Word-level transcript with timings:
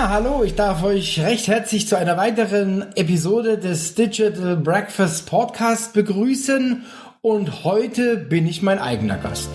Ja, 0.00 0.08
hallo, 0.08 0.42
ich 0.42 0.54
darf 0.54 0.82
euch 0.82 1.20
recht 1.20 1.46
herzlich 1.46 1.86
zu 1.86 1.94
einer 1.94 2.16
weiteren 2.16 2.86
Episode 2.96 3.58
des 3.58 3.94
Digital 3.94 4.56
Breakfast 4.56 5.26
Podcast 5.26 5.92
begrüßen 5.92 6.86
und 7.20 7.64
heute 7.64 8.16
bin 8.16 8.46
ich 8.46 8.62
mein 8.62 8.78
eigener 8.78 9.18
Gast. 9.18 9.50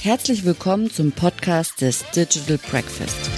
Herzlich 0.00 0.44
willkommen 0.44 0.88
zum 0.92 1.10
Podcast 1.10 1.80
des 1.80 2.04
Digital 2.12 2.58
Breakfast. 2.70 3.37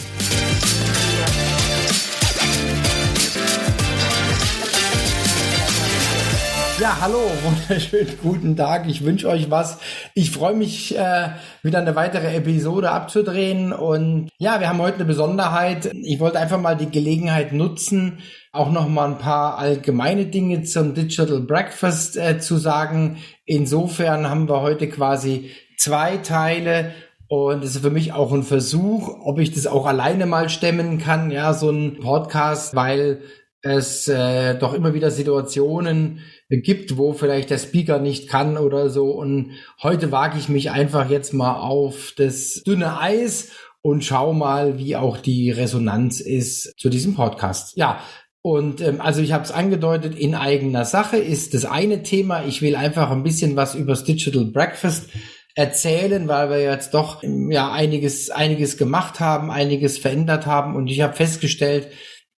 Ja, 6.81 6.97
hallo, 6.99 7.19
wunderschönen 7.43 8.17
guten 8.23 8.55
Tag. 8.57 8.89
Ich 8.89 9.05
wünsche 9.05 9.29
euch 9.29 9.51
was. 9.51 9.77
Ich 10.15 10.31
freue 10.31 10.55
mich, 10.55 10.97
äh, 10.97 11.29
wieder 11.61 11.77
eine 11.77 11.95
weitere 11.95 12.35
Episode 12.35 12.89
abzudrehen. 12.89 13.71
Und 13.71 14.29
ja, 14.39 14.59
wir 14.59 14.67
haben 14.67 14.81
heute 14.81 14.95
eine 14.95 15.05
Besonderheit. 15.05 15.91
Ich 15.93 16.19
wollte 16.19 16.39
einfach 16.39 16.59
mal 16.59 16.75
die 16.75 16.89
Gelegenheit 16.89 17.53
nutzen, 17.53 18.17
auch 18.51 18.71
noch 18.71 18.89
mal 18.89 19.11
ein 19.11 19.19
paar 19.19 19.59
allgemeine 19.59 20.25
Dinge 20.25 20.63
zum 20.63 20.95
Digital 20.95 21.41
Breakfast 21.41 22.17
äh, 22.17 22.39
zu 22.39 22.57
sagen. 22.57 23.17
Insofern 23.45 24.27
haben 24.27 24.49
wir 24.49 24.61
heute 24.61 24.89
quasi 24.89 25.51
zwei 25.77 26.17
Teile. 26.17 26.95
Und 27.27 27.63
es 27.63 27.75
ist 27.75 27.83
für 27.83 27.91
mich 27.91 28.11
auch 28.11 28.33
ein 28.33 28.41
Versuch, 28.41 29.19
ob 29.23 29.37
ich 29.37 29.53
das 29.53 29.67
auch 29.67 29.85
alleine 29.85 30.25
mal 30.25 30.49
stemmen 30.49 30.97
kann, 30.97 31.29
ja, 31.29 31.53
so 31.53 31.69
ein 31.69 31.99
Podcast, 31.99 32.75
weil 32.75 33.21
es 33.61 34.07
äh, 34.07 34.55
doch 34.55 34.73
immer 34.73 34.95
wieder 34.95 35.11
Situationen 35.11 36.21
gibt, 36.57 36.97
wo 36.97 37.13
vielleicht 37.13 37.49
der 37.49 37.57
Speaker 37.57 37.99
nicht 37.99 38.27
kann 38.27 38.57
oder 38.57 38.89
so. 38.89 39.11
Und 39.11 39.51
heute 39.81 40.11
wage 40.11 40.37
ich 40.37 40.49
mich 40.49 40.71
einfach 40.71 41.09
jetzt 41.09 41.33
mal 41.33 41.55
auf 41.59 42.13
das 42.17 42.63
dünne 42.65 42.99
Eis 42.99 43.51
und 43.81 44.03
schau 44.03 44.33
mal, 44.33 44.77
wie 44.77 44.95
auch 44.95 45.17
die 45.17 45.51
Resonanz 45.51 46.19
ist 46.19 46.79
zu 46.79 46.89
diesem 46.89 47.15
Podcast. 47.15 47.75
Ja, 47.77 48.01
und 48.41 48.81
ähm, 48.81 49.01
also 49.01 49.21
ich 49.21 49.33
habe 49.33 49.43
es 49.43 49.51
angedeutet, 49.51 50.15
in 50.15 50.35
eigener 50.35 50.85
Sache 50.85 51.17
ist 51.17 51.53
das 51.53 51.65
eine 51.65 52.03
Thema. 52.03 52.43
Ich 52.45 52.61
will 52.61 52.75
einfach 52.75 53.11
ein 53.11 53.23
bisschen 53.23 53.55
was 53.55 53.75
übers 53.75 54.03
Digital 54.03 54.45
Breakfast 54.45 55.09
erzählen, 55.55 56.27
weil 56.27 56.49
wir 56.49 56.61
jetzt 56.61 56.93
doch 56.93 57.23
ja 57.23 57.71
einiges 57.71 58.29
einiges 58.29 58.77
gemacht 58.77 59.19
haben, 59.19 59.51
einiges 59.51 59.97
verändert 59.97 60.45
haben 60.45 60.75
und 60.75 60.87
ich 60.87 61.01
habe 61.01 61.13
festgestellt, 61.13 61.89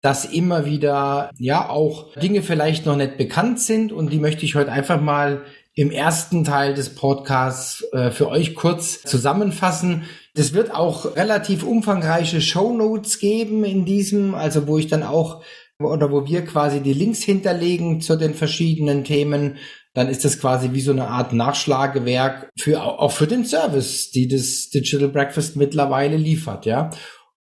dass 0.02 0.25
immer 0.25 0.66
wieder 0.66 1.31
ja 1.38 1.69
auch 1.69 2.13
Dinge 2.16 2.41
vielleicht 2.41 2.85
noch 2.85 2.95
nicht 2.95 3.17
bekannt 3.17 3.59
sind 3.59 3.91
und 3.91 4.11
die 4.11 4.19
möchte 4.19 4.45
ich 4.45 4.55
heute 4.55 4.71
einfach 4.71 4.99
mal 4.99 5.43
im 5.73 5.91
ersten 5.91 6.43
Teil 6.43 6.73
des 6.73 6.95
Podcasts 6.95 7.86
äh, 7.93 8.11
für 8.11 8.27
euch 8.27 8.55
kurz 8.55 9.03
zusammenfassen. 9.03 10.03
Das 10.36 10.53
wird 10.53 10.73
auch 10.73 11.15
relativ 11.15 11.64
umfangreiche 11.64 12.42
Show 12.42 12.73
Notes 12.73 13.20
geben 13.20 13.64
in 13.64 13.86
diesem, 13.86 14.36
also 14.36 14.67
wo 14.67 14.77
ich 14.77 14.87
dann 14.87 15.03
auch 15.03 15.43
oder 15.80 16.11
wo 16.11 16.27
wir 16.27 16.45
quasi 16.45 16.81
die 16.81 16.93
Links 16.93 17.23
hinterlegen 17.23 18.02
zu 18.02 18.15
den 18.15 18.33
verschiedenen 18.33 19.03
Themen. 19.03 19.58
Dann 19.93 20.08
ist 20.08 20.23
das 20.23 20.39
quasi 20.39 20.70
wie 20.73 20.81
so 20.81 20.92
eine 20.92 21.08
Art 21.08 21.33
Nachschlagewerk 21.33 22.49
für 22.58 22.81
auch 22.83 23.11
für 23.11 23.27
den 23.27 23.45
Service, 23.45 24.11
die 24.11 24.27
das 24.27 24.70
Digital 24.70 25.09
Breakfast 25.09 25.55
mittlerweile 25.55 26.17
liefert, 26.17 26.65
ja. 26.65 26.92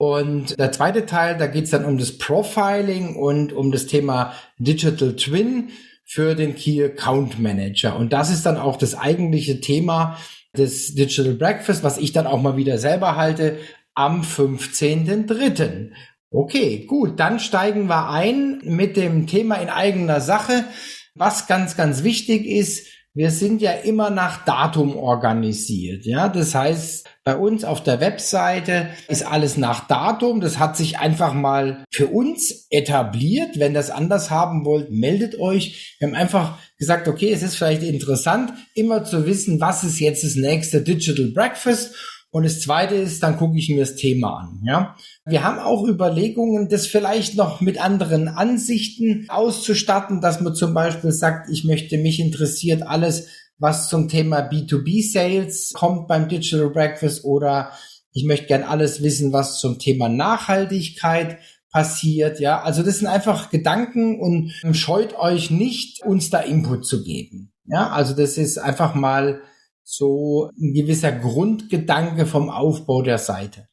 Und 0.03 0.59
der 0.59 0.73
zweite 0.73 1.07
Teil, 1.07 1.39
da 1.39 1.47
geht 1.47 1.67
es 1.67 1.71
dann 1.71 1.85
um 1.85 1.97
das 1.97 2.19
Profiling 2.19 3.15
und 3.15 3.53
um 3.53 3.71
das 3.71 3.87
Thema 3.87 4.35
Digital 4.59 5.15
Twin 5.15 5.69
für 6.05 6.35
den 6.35 6.57
Key 6.57 6.83
Account 6.83 7.39
Manager. 7.39 7.95
Und 7.95 8.13
das 8.13 8.29
ist 8.29 8.45
dann 8.45 8.57
auch 8.57 8.77
das 8.77 8.99
eigentliche 8.99 9.61
Thema 9.61 10.19
des 10.57 10.97
Digital 10.97 11.35
Breakfast, 11.35 11.85
was 11.85 11.99
ich 11.99 12.11
dann 12.11 12.27
auch 12.27 12.43
mal 12.43 12.57
wieder 12.57 12.79
selber 12.79 13.15
halte 13.15 13.59
am 13.95 14.23
15.3. 14.23 15.93
Okay, 16.33 16.85
gut, 16.85 17.21
dann 17.21 17.39
steigen 17.39 17.87
wir 17.87 18.11
ein 18.11 18.61
mit 18.65 18.97
dem 18.97 19.29
Thema 19.29 19.55
in 19.55 19.69
eigener 19.69 20.21
Sache. 20.21 20.65
Was 21.15 21.47
ganz, 21.47 21.77
ganz 21.77 22.03
wichtig 22.03 22.45
ist, 22.47 22.89
wir 23.15 23.31
sind 23.31 23.61
ja 23.61 23.73
immer 23.73 24.09
nach 24.09 24.45
Datum 24.47 24.97
organisiert. 24.97 26.07
Ja, 26.07 26.29
das 26.29 26.55
heißt, 26.55 27.07
bei 27.25 27.37
uns 27.37 27.63
auf 27.63 27.83
der 27.83 28.01
Webseite 28.01 28.89
ist 29.09 29.27
alles 29.27 29.59
nach 29.59 29.87
Datum. 29.87 30.41
Das 30.41 30.59
hat 30.59 30.79
sich 30.79 30.99
einfach 30.99 31.35
mal 31.35 31.85
für 31.93 32.07
uns 32.07 32.67
etabliert. 32.71 33.59
Wenn 33.59 33.75
das 33.75 33.91
anders 33.91 34.31
haben 34.31 34.65
wollt, 34.65 34.91
meldet 34.91 35.39
euch. 35.39 35.97
Wir 35.99 36.09
haben 36.09 36.15
einfach 36.15 36.59
gesagt, 36.79 37.07
okay, 37.07 37.31
es 37.31 37.43
ist 37.43 37.57
vielleicht 37.57 37.83
interessant, 37.83 38.55
immer 38.75 39.05
zu 39.05 39.27
wissen, 39.27 39.61
was 39.61 39.85
ist 39.85 40.01
jetzt 40.01 40.25
das 40.25 40.35
nächste 40.35 40.81
Digital 40.81 41.27
Breakfast 41.35 41.95
und 42.33 42.45
das 42.45 42.61
zweite 42.61 42.95
ist, 42.95 43.23
dann 43.23 43.37
gucke 43.37 43.59
ich 43.59 43.69
mir 43.69 43.81
das 43.81 43.95
Thema 43.95 44.39
an. 44.39 44.63
Ja, 44.65 44.97
wir 45.27 45.45
haben 45.45 45.59
auch 45.59 45.87
Überlegungen, 45.87 46.71
das 46.71 46.87
vielleicht 46.87 47.37
noch 47.37 47.61
mit 47.61 47.79
anderen 47.79 48.27
Ansichten 48.27 49.27
auszustatten, 49.29 50.23
dass 50.23 50.41
man 50.41 50.55
zum 50.55 50.73
Beispiel 50.73 51.13
sagt, 51.13 51.51
ich 51.51 51.65
möchte 51.65 51.99
mich 51.99 52.21
interessiert 52.21 52.85
alles, 52.87 53.29
was 53.59 53.91
zum 53.91 54.09
Thema 54.09 54.49
B2B 54.49 55.13
Sales 55.13 55.75
kommt 55.75 56.09
beim 56.09 56.31
Digital 56.31 56.71
Breakfast 56.71 57.23
oder 57.25 57.73
ich 58.13 58.25
möchte 58.25 58.47
gern 58.47 58.63
alles 58.63 59.03
wissen, 59.03 59.35
was 59.35 59.61
zum 59.61 59.79
Thema 59.79 60.09
Nachhaltigkeit 60.09 61.37
passiert. 61.71 62.41
Ja, 62.41 62.63
also 62.63 62.83
das 62.83 63.01
sind 63.01 63.09
einfach 63.09 63.51
Gedanken 63.51 64.19
und 64.19 64.53
scheut 64.75 65.19
euch 65.19 65.51
nicht, 65.51 66.03
uns 66.03 66.31
da 66.31 66.41
Input 66.41 66.87
zu 66.87 67.05
geben. 67.05 67.53
Ja, 67.67 67.91
also 67.91 68.15
das 68.15 68.39
ist 68.39 68.57
einfach 68.57 68.95
mal 68.95 69.43
so 69.85 70.51
ein 70.61 70.75
gewisser 70.75 71.13
Grundgedanke 71.13 72.27
vom 72.27 72.51
Aufbau 72.51 73.03
der 73.03 73.19
Seite. 73.19 73.69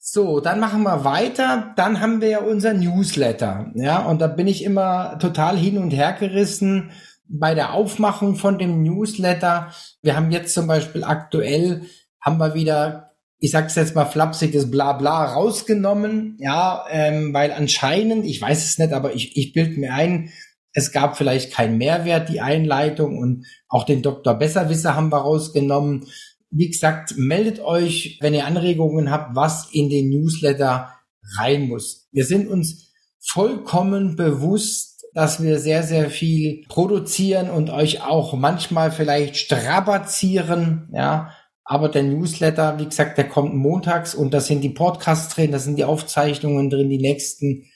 So, 0.00 0.40
dann 0.40 0.60
machen 0.60 0.84
wir 0.84 1.04
weiter. 1.04 1.74
Dann 1.76 2.00
haben 2.00 2.20
wir 2.20 2.28
ja 2.28 2.40
unser 2.40 2.72
Newsletter. 2.72 3.72
Ja, 3.74 3.98
und 4.06 4.20
da 4.20 4.26
bin 4.26 4.46
ich 4.46 4.64
immer 4.64 5.18
total 5.18 5.56
hin 5.56 5.76
und 5.76 5.90
her 5.90 6.14
gerissen 6.18 6.90
bei 7.28 7.54
der 7.54 7.74
Aufmachung 7.74 8.36
von 8.36 8.58
dem 8.58 8.82
Newsletter. 8.82 9.70
Wir 10.00 10.16
haben 10.16 10.30
jetzt 10.30 10.54
zum 10.54 10.66
Beispiel 10.66 11.04
aktuell, 11.04 11.82
haben 12.20 12.38
wir 12.38 12.54
wieder, 12.54 13.10
ich 13.38 13.50
sag's 13.50 13.74
jetzt 13.74 13.94
mal 13.94 14.06
flapsiges 14.06 14.70
Blabla 14.70 15.26
rausgenommen. 15.34 16.36
Ja, 16.40 16.86
ähm, 16.90 17.34
weil 17.34 17.52
anscheinend, 17.52 18.24
ich 18.24 18.40
weiß 18.40 18.64
es 18.64 18.78
nicht, 18.78 18.94
aber 18.94 19.14
ich, 19.14 19.36
ich 19.36 19.52
bild 19.52 19.76
mir 19.76 19.92
ein, 19.92 20.30
es 20.78 20.92
gab 20.92 21.16
vielleicht 21.16 21.52
keinen 21.52 21.76
Mehrwert, 21.76 22.28
die 22.28 22.40
Einleitung 22.40 23.18
und 23.18 23.44
auch 23.68 23.84
den 23.84 24.00
Dr. 24.00 24.34
Besserwisser 24.34 24.94
haben 24.94 25.10
wir 25.10 25.18
rausgenommen. 25.18 26.06
Wie 26.50 26.68
gesagt, 26.68 27.14
meldet 27.16 27.58
euch, 27.58 28.18
wenn 28.20 28.32
ihr 28.32 28.46
Anregungen 28.46 29.10
habt, 29.10 29.34
was 29.34 29.68
in 29.72 29.90
den 29.90 30.08
Newsletter 30.08 30.94
rein 31.36 31.66
muss. 31.68 32.08
Wir 32.12 32.24
sind 32.24 32.46
uns 32.48 32.92
vollkommen 33.20 34.14
bewusst, 34.14 35.04
dass 35.14 35.42
wir 35.42 35.58
sehr, 35.58 35.82
sehr 35.82 36.10
viel 36.10 36.64
produzieren 36.68 37.50
und 37.50 37.70
euch 37.70 38.02
auch 38.04 38.34
manchmal 38.34 38.92
vielleicht 38.92 39.36
strapazieren, 39.36 40.88
ja. 40.94 41.32
Aber 41.64 41.88
der 41.90 42.04
Newsletter, 42.04 42.78
wie 42.78 42.86
gesagt, 42.86 43.18
der 43.18 43.28
kommt 43.28 43.54
montags 43.54 44.14
und 44.14 44.32
da 44.32 44.40
sind 44.40 44.62
die 44.62 44.70
Podcasts 44.70 45.34
drin, 45.34 45.50
da 45.50 45.58
sind 45.58 45.76
die 45.76 45.84
Aufzeichnungen 45.84 46.70
drin, 46.70 46.88
die 46.88 46.98
nächsten 46.98 47.66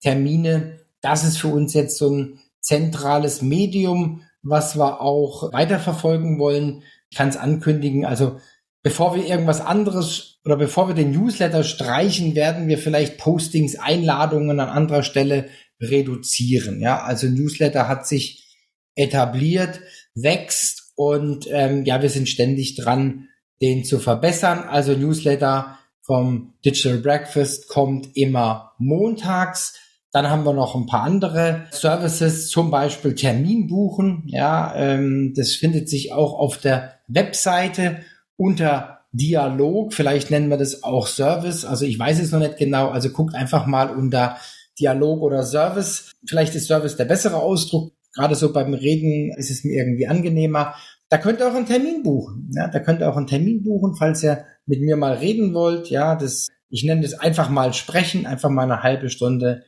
Termine. 0.00 0.78
Das 1.02 1.24
ist 1.24 1.38
für 1.38 1.48
uns 1.48 1.74
jetzt 1.74 1.98
so 1.98 2.08
ein 2.08 2.38
zentrales 2.62 3.42
Medium, 3.42 4.22
was 4.42 4.76
wir 4.76 5.00
auch 5.00 5.52
weiterverfolgen 5.52 6.38
wollen. 6.38 6.82
Ich 7.10 7.18
kann 7.18 7.28
es 7.28 7.36
ankündigen. 7.36 8.06
Also 8.06 8.38
bevor 8.82 9.14
wir 9.14 9.26
irgendwas 9.26 9.60
anderes 9.60 10.40
oder 10.44 10.56
bevor 10.56 10.88
wir 10.88 10.94
den 10.94 11.12
Newsletter 11.12 11.64
streichen, 11.64 12.34
werden 12.34 12.68
wir 12.68 12.78
vielleicht 12.78 13.18
Postings, 13.18 13.76
Einladungen 13.76 14.58
an 14.58 14.68
anderer 14.68 15.02
Stelle 15.02 15.48
reduzieren. 15.80 16.80
Ja, 16.80 17.02
also 17.02 17.26
Newsletter 17.26 17.88
hat 17.88 18.06
sich 18.06 18.56
etabliert, 18.94 19.80
wächst 20.14 20.92
und 20.94 21.46
ähm, 21.50 21.84
ja, 21.84 22.02
wir 22.02 22.10
sind 22.10 22.28
ständig 22.28 22.76
dran, 22.76 23.28
den 23.60 23.84
zu 23.84 23.98
verbessern. 23.98 24.64
Also 24.68 24.92
Newsletter 24.92 25.78
vom 26.02 26.54
Digital 26.64 26.98
Breakfast 26.98 27.68
kommt 27.68 28.16
immer 28.16 28.72
montags 28.78 29.78
Dann 30.12 30.28
haben 30.28 30.44
wir 30.44 30.52
noch 30.52 30.74
ein 30.74 30.86
paar 30.86 31.04
andere 31.04 31.64
Services, 31.70 32.48
zum 32.48 32.70
Beispiel 32.70 33.14
Termin 33.14 33.66
buchen. 33.66 34.24
Ja, 34.26 34.74
ähm, 34.76 35.32
das 35.34 35.54
findet 35.54 35.88
sich 35.88 36.12
auch 36.12 36.38
auf 36.38 36.58
der 36.58 36.96
Webseite 37.08 38.00
unter 38.36 39.00
Dialog. 39.12 39.94
Vielleicht 39.94 40.30
nennen 40.30 40.50
wir 40.50 40.58
das 40.58 40.82
auch 40.82 41.06
Service. 41.06 41.64
Also 41.64 41.86
ich 41.86 41.98
weiß 41.98 42.20
es 42.20 42.30
noch 42.30 42.40
nicht 42.40 42.58
genau. 42.58 42.88
Also 42.90 43.08
guckt 43.08 43.34
einfach 43.34 43.66
mal 43.66 43.88
unter 43.88 44.36
Dialog 44.78 45.22
oder 45.22 45.44
Service. 45.44 46.12
Vielleicht 46.26 46.54
ist 46.54 46.66
Service 46.66 46.96
der 46.96 47.06
bessere 47.06 47.36
Ausdruck. 47.36 47.92
Gerade 48.14 48.34
so 48.34 48.52
beim 48.52 48.74
Reden 48.74 49.32
ist 49.38 49.50
es 49.50 49.64
mir 49.64 49.76
irgendwie 49.76 50.06
angenehmer. 50.06 50.74
Da 51.08 51.16
könnt 51.16 51.40
ihr 51.40 51.48
auch 51.48 51.54
einen 51.54 51.66
Termin 51.66 52.02
buchen. 52.02 52.50
Ja, 52.54 52.68
da 52.68 52.80
könnt 52.80 53.00
ihr 53.00 53.10
auch 53.10 53.16
einen 53.16 53.26
Termin 53.26 53.62
buchen, 53.62 53.94
falls 53.94 54.22
ihr 54.22 54.44
mit 54.66 54.82
mir 54.82 54.96
mal 54.96 55.14
reden 55.14 55.54
wollt. 55.54 55.88
Ja, 55.88 56.16
das, 56.16 56.48
ich 56.68 56.84
nenne 56.84 57.00
das 57.00 57.14
einfach 57.14 57.48
mal 57.48 57.72
sprechen, 57.72 58.26
einfach 58.26 58.50
mal 58.50 58.64
eine 58.64 58.82
halbe 58.82 59.08
Stunde 59.08 59.62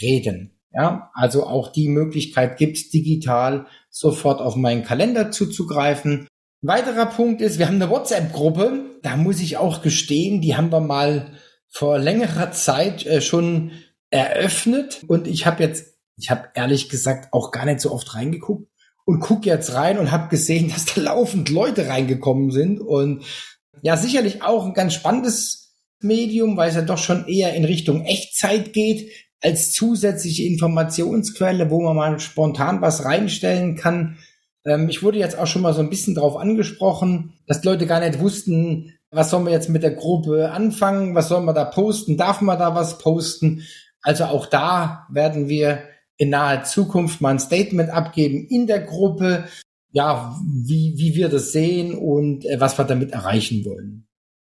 reden. 0.00 0.58
Ja, 0.72 1.10
also 1.14 1.46
auch 1.46 1.72
die 1.72 1.88
Möglichkeit 1.88 2.58
gibt's 2.58 2.90
digital 2.90 3.66
sofort 3.90 4.40
auf 4.40 4.54
meinen 4.54 4.84
Kalender 4.84 5.30
zuzugreifen. 5.30 6.28
Ein 6.62 6.68
weiterer 6.68 7.06
Punkt 7.06 7.40
ist, 7.40 7.58
wir 7.58 7.66
haben 7.66 7.80
eine 7.80 7.90
WhatsApp-Gruppe. 7.90 8.98
Da 9.02 9.16
muss 9.16 9.40
ich 9.40 9.56
auch 9.56 9.80
gestehen, 9.80 10.40
die 10.40 10.56
haben 10.56 10.70
wir 10.70 10.80
mal 10.80 11.32
vor 11.70 11.98
längerer 11.98 12.52
Zeit 12.52 13.06
äh, 13.06 13.20
schon 13.20 13.72
eröffnet 14.10 15.04
und 15.06 15.26
ich 15.26 15.46
habe 15.46 15.62
jetzt, 15.62 15.98
ich 16.16 16.30
habe 16.30 16.48
ehrlich 16.54 16.88
gesagt 16.88 17.32
auch 17.32 17.50
gar 17.50 17.66
nicht 17.66 17.80
so 17.80 17.92
oft 17.92 18.14
reingeguckt 18.14 18.68
und 19.04 19.20
guck 19.20 19.46
jetzt 19.46 19.74
rein 19.74 19.98
und 19.98 20.10
habe 20.10 20.28
gesehen, 20.28 20.68
dass 20.72 20.86
da 20.86 21.00
laufend 21.00 21.50
Leute 21.50 21.88
reingekommen 21.88 22.50
sind 22.50 22.80
und 22.80 23.24
ja 23.82 23.96
sicherlich 23.96 24.42
auch 24.42 24.66
ein 24.66 24.74
ganz 24.74 24.94
spannendes 24.94 25.76
Medium, 26.00 26.56
weil 26.56 26.70
es 26.70 26.76
ja 26.76 26.82
doch 26.82 26.98
schon 26.98 27.26
eher 27.26 27.54
in 27.54 27.64
Richtung 27.64 28.04
Echtzeit 28.04 28.72
geht 28.72 29.10
als 29.42 29.72
zusätzliche 29.72 30.44
Informationsquelle, 30.44 31.70
wo 31.70 31.80
man 31.80 31.96
mal 31.96 32.20
spontan 32.20 32.80
was 32.80 33.04
reinstellen 33.04 33.76
kann. 33.76 34.18
Ähm, 34.64 34.88
ich 34.88 35.02
wurde 35.02 35.18
jetzt 35.18 35.38
auch 35.38 35.46
schon 35.46 35.62
mal 35.62 35.74
so 35.74 35.80
ein 35.80 35.90
bisschen 35.90 36.14
drauf 36.14 36.36
angesprochen, 36.36 37.34
dass 37.46 37.64
Leute 37.64 37.86
gar 37.86 38.00
nicht 38.00 38.20
wussten, 38.20 38.94
was 39.10 39.30
sollen 39.30 39.46
wir 39.46 39.52
jetzt 39.52 39.68
mit 39.68 39.82
der 39.82 39.92
Gruppe 39.92 40.50
anfangen, 40.50 41.14
was 41.14 41.28
sollen 41.28 41.46
wir 41.46 41.54
da 41.54 41.64
posten, 41.64 42.16
darf 42.16 42.40
man 42.40 42.58
da 42.58 42.74
was 42.74 42.98
posten. 42.98 43.62
Also 44.02 44.24
auch 44.24 44.46
da 44.46 45.06
werden 45.10 45.48
wir 45.48 45.84
in 46.16 46.30
naher 46.30 46.64
Zukunft 46.64 47.20
mal 47.20 47.30
ein 47.30 47.38
Statement 47.38 47.90
abgeben 47.90 48.46
in 48.48 48.66
der 48.66 48.80
Gruppe, 48.80 49.44
ja, 49.92 50.36
wie, 50.44 50.94
wie 50.96 51.14
wir 51.14 51.28
das 51.28 51.52
sehen 51.52 51.94
und 51.94 52.44
äh, 52.44 52.60
was 52.60 52.76
wir 52.76 52.84
damit 52.84 53.12
erreichen 53.12 53.64
wollen. 53.64 54.07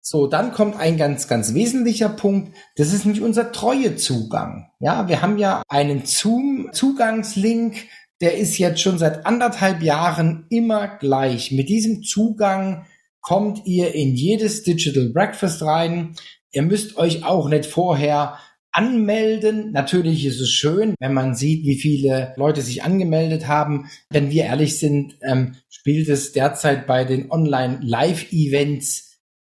So, 0.09 0.29
dann 0.29 0.53
kommt 0.53 0.77
ein 0.77 0.99
ganz, 0.99 1.27
ganz 1.27 1.53
wesentlicher 1.53 2.09
Punkt. 2.09 2.57
Das 2.77 2.93
ist 2.93 3.07
nicht 3.07 3.21
unser 3.21 3.51
Treuezugang. 3.51 4.71
Ja, 4.79 5.09
wir 5.09 5.21
haben 5.21 5.37
ja 5.37 5.65
einen 5.69 6.05
Zoom-Zugangslink, 6.05 7.75
der 8.21 8.39
ist 8.39 8.57
jetzt 8.57 8.81
schon 8.81 8.99
seit 8.99 9.27
anderthalb 9.27 9.83
Jahren 9.83 10.47
immer 10.49 10.87
gleich. 10.87 11.51
Mit 11.51 11.69
diesem 11.69 12.05
Zugang 12.05 12.87
kommt 13.21 13.67
ihr 13.67 13.97
in 13.97 14.15
jedes 14.15 14.63
Digital 14.63 15.09
Breakfast 15.09 15.63
rein. 15.63 16.15
Ihr 16.53 16.63
müsst 16.63 16.97
euch 16.99 17.25
auch 17.25 17.49
nicht 17.49 17.67
vorher 17.67 18.39
anmelden. 18.71 19.73
Natürlich 19.73 20.25
ist 20.25 20.41
es 20.41 20.53
schön, 20.53 20.95
wenn 21.01 21.15
man 21.15 21.35
sieht, 21.35 21.67
wie 21.67 21.81
viele 21.81 22.33
Leute 22.37 22.63
sich 22.63 22.85
angemeldet 22.85 23.49
haben. 23.49 23.91
Wenn 24.11 24.31
wir 24.31 24.45
ehrlich 24.45 24.79
sind, 24.79 25.19
ähm, 25.23 25.57
spielt 25.69 26.09
es 26.09 26.31
derzeit 26.31 26.87
bei 26.87 27.05
den 27.05 27.29
Online-Live-Events 27.33 29.07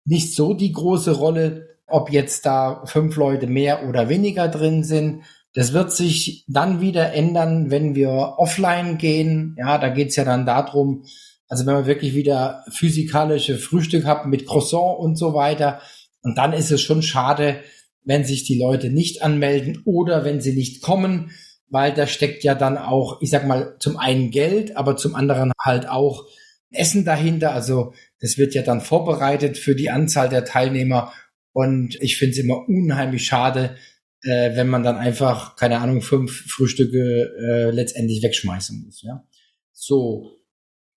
nicht 0.08 0.34
so 0.34 0.54
die 0.54 0.72
große 0.72 1.12
Rolle, 1.12 1.76
ob 1.86 2.10
jetzt 2.10 2.46
da 2.46 2.82
fünf 2.86 3.16
Leute 3.16 3.46
mehr 3.46 3.88
oder 3.88 4.08
weniger 4.08 4.48
drin 4.48 4.82
sind. 4.82 5.22
Das 5.54 5.72
wird 5.72 5.92
sich 5.92 6.44
dann 6.48 6.80
wieder 6.80 7.12
ändern, 7.12 7.70
wenn 7.70 7.94
wir 7.94 8.34
offline 8.38 8.98
gehen. 8.98 9.54
Ja, 9.58 9.78
da 9.78 9.88
geht's 9.88 10.16
ja 10.16 10.24
dann 10.24 10.46
darum, 10.46 11.04
also 11.48 11.66
wenn 11.66 11.74
man 11.74 11.86
wirklich 11.86 12.14
wieder 12.14 12.64
physikalische 12.70 13.56
Frühstück 13.58 14.04
hat 14.06 14.26
mit 14.26 14.46
Croissant 14.46 14.98
und 14.98 15.16
so 15.16 15.34
weiter. 15.34 15.80
Und 16.22 16.36
dann 16.36 16.52
ist 16.52 16.70
es 16.70 16.80
schon 16.80 17.02
schade, 17.02 17.60
wenn 18.04 18.24
sich 18.24 18.44
die 18.44 18.58
Leute 18.58 18.90
nicht 18.90 19.22
anmelden 19.22 19.82
oder 19.84 20.24
wenn 20.24 20.40
sie 20.40 20.54
nicht 20.54 20.82
kommen, 20.82 21.30
weil 21.68 21.92
da 21.92 22.06
steckt 22.06 22.44
ja 22.44 22.54
dann 22.54 22.78
auch, 22.78 23.20
ich 23.20 23.30
sag 23.30 23.46
mal, 23.46 23.76
zum 23.78 23.98
einen 23.98 24.30
Geld, 24.30 24.76
aber 24.76 24.96
zum 24.96 25.14
anderen 25.14 25.52
halt 25.62 25.88
auch 25.88 26.24
Essen 26.70 27.04
dahinter. 27.04 27.52
Also 27.52 27.94
das 28.20 28.38
wird 28.38 28.54
ja 28.54 28.62
dann 28.62 28.80
vorbereitet 28.80 29.58
für 29.58 29.74
die 29.74 29.90
Anzahl 29.90 30.28
der 30.28 30.44
Teilnehmer. 30.44 31.12
Und 31.52 32.00
ich 32.00 32.16
finde 32.18 32.32
es 32.32 32.38
immer 32.38 32.68
unheimlich 32.68 33.26
schade, 33.26 33.76
äh, 34.22 34.56
wenn 34.56 34.68
man 34.68 34.82
dann 34.82 34.96
einfach, 34.96 35.56
keine 35.56 35.78
Ahnung, 35.78 36.02
fünf 36.02 36.46
Frühstücke 36.50 37.32
äh, 37.40 37.70
letztendlich 37.70 38.22
wegschmeißen 38.22 38.84
muss. 38.84 39.02
Ja. 39.02 39.24
So, 39.72 40.32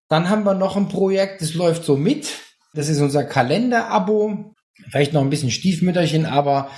dann 0.09 0.29
haben 0.29 0.43
wir 0.43 0.53
noch 0.53 0.75
ein 0.75 0.89
Projekt, 0.89 1.41
das 1.41 1.53
läuft 1.53 1.85
so 1.85 1.95
mit. 1.95 2.27
Das 2.73 2.89
ist 2.89 2.99
unser 2.99 3.23
Kalender-Abo. 3.23 4.55
Vielleicht 4.89 5.13
noch 5.13 5.21
ein 5.21 5.29
bisschen 5.29 5.51
Stiefmütterchen, 5.51 6.25
aber 6.25 6.69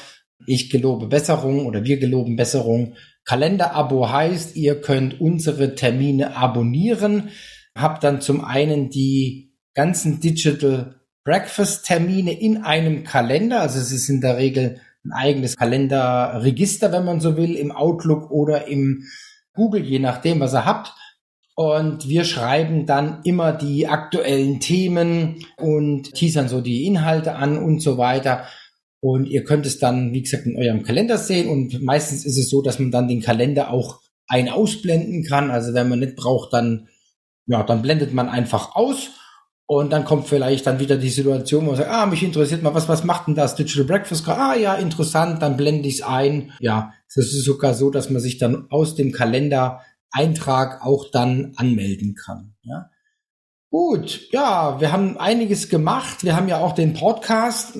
ich 0.46 0.70
gelobe 0.70 1.08
Besserung 1.08 1.66
oder 1.66 1.84
wir 1.84 1.98
geloben 1.98 2.36
Besserung. 2.36 2.96
Kalender-Abo 3.26 4.10
heißt, 4.10 4.56
ihr 4.56 4.82
könnt 4.82 5.22
unsere 5.22 5.76
Termine 5.76 6.36
abonnieren, 6.36 7.30
habt 7.76 8.04
dann 8.04 8.22
zum 8.22 8.44
einen 8.44 8.90
die 8.90 9.54
ganzen 9.74 10.20
Digital 10.20 10.96
Breakfast 11.24 11.86
Termine 11.86 12.40
in 12.40 12.58
einem 12.58 13.04
Kalender. 13.04 13.62
Also 13.62 13.80
es 13.80 13.92
ist 13.92 14.10
in 14.10 14.22
der 14.22 14.38
Regel 14.38 14.80
ein 15.06 15.12
eigenes 15.12 15.56
Kalenderregister, 15.56 16.92
wenn 16.92 17.06
man 17.06 17.20
so 17.20 17.38
will, 17.38 17.56
im 17.56 17.72
Outlook 17.72 18.32
oder 18.32 18.68
im 18.68 19.04
Google, 19.54 19.84
je 19.84 20.00
nachdem, 20.00 20.40
was 20.40 20.54
ihr 20.54 20.66
habt. 20.66 20.94
Und 21.56 22.08
wir 22.08 22.24
schreiben 22.24 22.86
dann 22.86 23.22
immer 23.24 23.54
die 23.54 23.88
aktuellen 23.88 24.60
Themen 24.60 25.46
und 25.58 26.14
teasern 26.14 26.48
so 26.48 26.62
die 26.62 26.86
Inhalte 26.86 27.36
an 27.36 27.58
und 27.58 27.80
so 27.80 27.98
weiter. 27.98 28.46
Und 29.02 29.28
ihr 29.28 29.44
könnt 29.44 29.66
es 29.66 29.80
dann, 29.80 30.14
wie 30.14 30.24
gesagt, 30.24 30.46
in 30.46 30.58
eurem 30.58 30.84
Kalender 30.84 31.18
sehen. 31.18 31.50
Und 31.50 31.84
meistens 31.84 32.26
ist 32.26 32.38
es 32.38 32.50
so, 32.50 32.62
dass 32.62 32.80
man 32.80 32.90
dann 32.90 33.08
den 33.08 33.22
Kalender 33.22 33.70
auch 33.70 34.02
ein 34.28 34.50
ausblenden 34.50 35.24
kann. 35.24 35.52
Also 35.52 35.74
wenn 35.74 35.90
man 35.90 36.00
nicht 36.00 36.16
braucht, 36.16 36.54
dann, 36.54 36.88
ja, 37.46 37.64
dann 37.64 37.82
blendet 37.82 38.14
man 38.14 38.30
einfach 38.30 38.76
aus 38.76 39.12
und 39.66 39.92
dann 39.92 40.06
kommt 40.06 40.28
vielleicht 40.28 40.68
dann 40.68 40.80
wieder 40.80 40.98
die 40.98 41.10
Situation, 41.10 41.66
wo 41.66 41.70
man 41.72 41.78
sagt, 41.78 41.90
ah, 41.90 42.06
mich 42.06 42.24
interessiert 42.24 42.64
mal, 42.64 42.74
was, 42.74 42.90
was 42.90 43.04
macht 43.04 43.28
denn 43.28 43.36
das 43.36 43.56
Digital 43.56 43.86
Breakfast? 43.86 44.28
Ah 44.28 44.56
ja, 44.56 44.76
interessant, 44.76 45.42
dann 45.42 45.58
blende 45.58 45.88
ich 45.88 45.96
es 45.96 46.02
ein. 46.02 46.52
Ja, 46.60 46.94
es 47.08 47.18
ist 47.18 47.44
sogar 47.44 47.74
so, 47.74 47.90
dass 47.90 48.10
man 48.10 48.22
sich 48.22 48.38
dann 48.38 48.68
aus 48.70 48.96
dem 48.96 49.12
Kalendereintrag 49.12 50.86
auch 50.86 51.10
dann 51.12 51.54
anmelden 51.56 52.16
kann. 52.16 52.56
Ja. 52.64 52.90
Gut, 53.70 54.32
ja, 54.32 54.80
wir 54.80 54.92
haben 54.92 55.18
einiges 55.18 55.70
gemacht. 55.70 56.24
Wir 56.24 56.36
haben 56.36 56.48
ja 56.48 56.60
auch 56.60 56.74
den 56.74 56.94
Podcast 56.94 57.80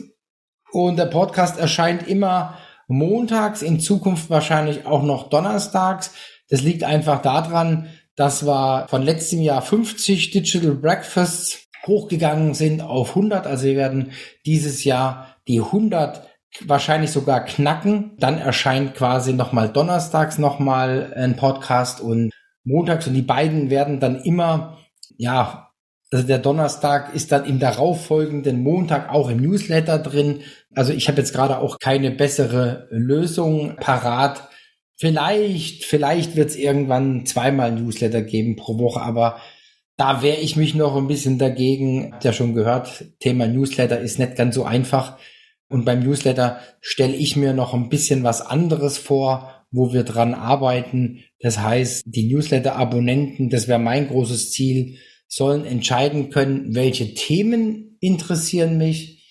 und 0.72 0.98
der 0.98 1.06
Podcast 1.06 1.60
erscheint 1.60 2.08
immer 2.08 2.58
montags, 2.88 3.62
in 3.62 3.80
Zukunft 3.80 4.30
wahrscheinlich 4.30 4.86
auch 4.86 5.04
noch 5.04 5.30
donnerstags. 5.30 6.14
Das 6.50 6.62
liegt 6.62 6.84
einfach 6.84 7.22
daran, 7.22 7.90
dass 8.16 8.46
wir 8.46 8.88
von 8.90 9.02
letztem 9.02 9.42
Jahr 9.42 9.62
50 9.62 10.32
Digital 10.32 10.76
Breakfasts 10.76 11.68
hochgegangen 11.86 12.54
sind 12.54 12.82
auf 12.82 13.10
100. 13.10 13.48
Also 13.48 13.66
wir 13.66 13.76
werden 13.76 14.12
dieses 14.46 14.84
Jahr 14.84 15.36
die 15.48 15.60
100 15.60 16.28
wahrscheinlich 16.66 17.12
sogar 17.12 17.44
knacken. 17.44 18.12
Dann 18.18 18.38
erscheint 18.38 18.96
quasi 18.96 19.34
nochmal 19.34 19.70
donnerstags 19.70 20.38
nochmal 20.38 21.14
ein 21.16 21.36
Podcast 21.36 22.02
und 22.02 22.32
montags. 22.64 23.08
Und 23.08 23.14
die 23.14 23.22
beiden 23.22 23.70
werden 23.70 24.00
dann 24.00 24.22
immer, 24.22 24.78
ja, 25.18 25.72
also 26.12 26.28
der 26.28 26.38
Donnerstag 26.38 27.16
ist 27.16 27.32
dann 27.32 27.46
im 27.46 27.60
darauffolgenden 27.60 28.62
Montag 28.62 29.10
auch 29.10 29.30
im 29.30 29.42
Newsletter 29.42 29.98
drin. 29.98 30.42
Also 30.76 30.94
ich 30.94 31.08
habe 31.08 31.18
jetzt 31.18 31.34
gerade 31.34 31.58
auch 31.58 31.80
keine 31.80 32.12
bessere 32.12 32.88
Lösung 32.92 33.78
parat. 33.78 34.48
Vielleicht, 35.04 35.84
vielleicht 35.84 36.38
wird 36.38 36.52
es 36.52 36.56
irgendwann 36.56 37.26
zweimal 37.26 37.74
Newsletter 37.74 38.22
geben 38.22 38.56
pro 38.56 38.80
Woche, 38.80 39.02
aber 39.02 39.42
da 39.98 40.22
wehre 40.22 40.40
ich 40.40 40.56
mich 40.56 40.76
noch 40.76 40.96
ein 40.96 41.10
bisschen 41.10 41.38
dagegen. 41.38 42.14
Habt 42.14 42.24
ja 42.24 42.32
schon 42.32 42.56
gehört, 42.56 43.04
Thema 43.20 43.46
Newsletter 43.46 44.00
ist 44.00 44.18
nicht 44.18 44.38
ganz 44.38 44.56
so 44.56 44.64
einfach. 44.64 45.18
Und 45.68 45.84
beim 45.84 46.06
Newsletter 46.06 46.62
stelle 46.80 47.18
ich 47.18 47.36
mir 47.36 47.52
noch 47.52 47.74
ein 47.74 47.90
bisschen 47.90 48.24
was 48.24 48.40
anderes 48.40 48.98
vor, 48.98 49.66
wo 49.72 49.92
wir 49.92 50.06
dran 50.06 50.34
arbeiten. 50.34 51.26
Das 51.42 51.60
heißt, 51.60 52.04
die 52.06 52.34
Newsletter-Abonnenten, 52.34 53.50
das 53.50 53.68
wäre 53.68 53.80
mein 53.80 54.08
großes 54.08 54.52
Ziel, 54.52 55.00
sollen 55.28 55.66
entscheiden 55.66 56.30
können, 56.30 56.76
welche 56.76 57.14
Themen 57.14 57.98
interessieren 58.00 58.78
mich 58.78 59.22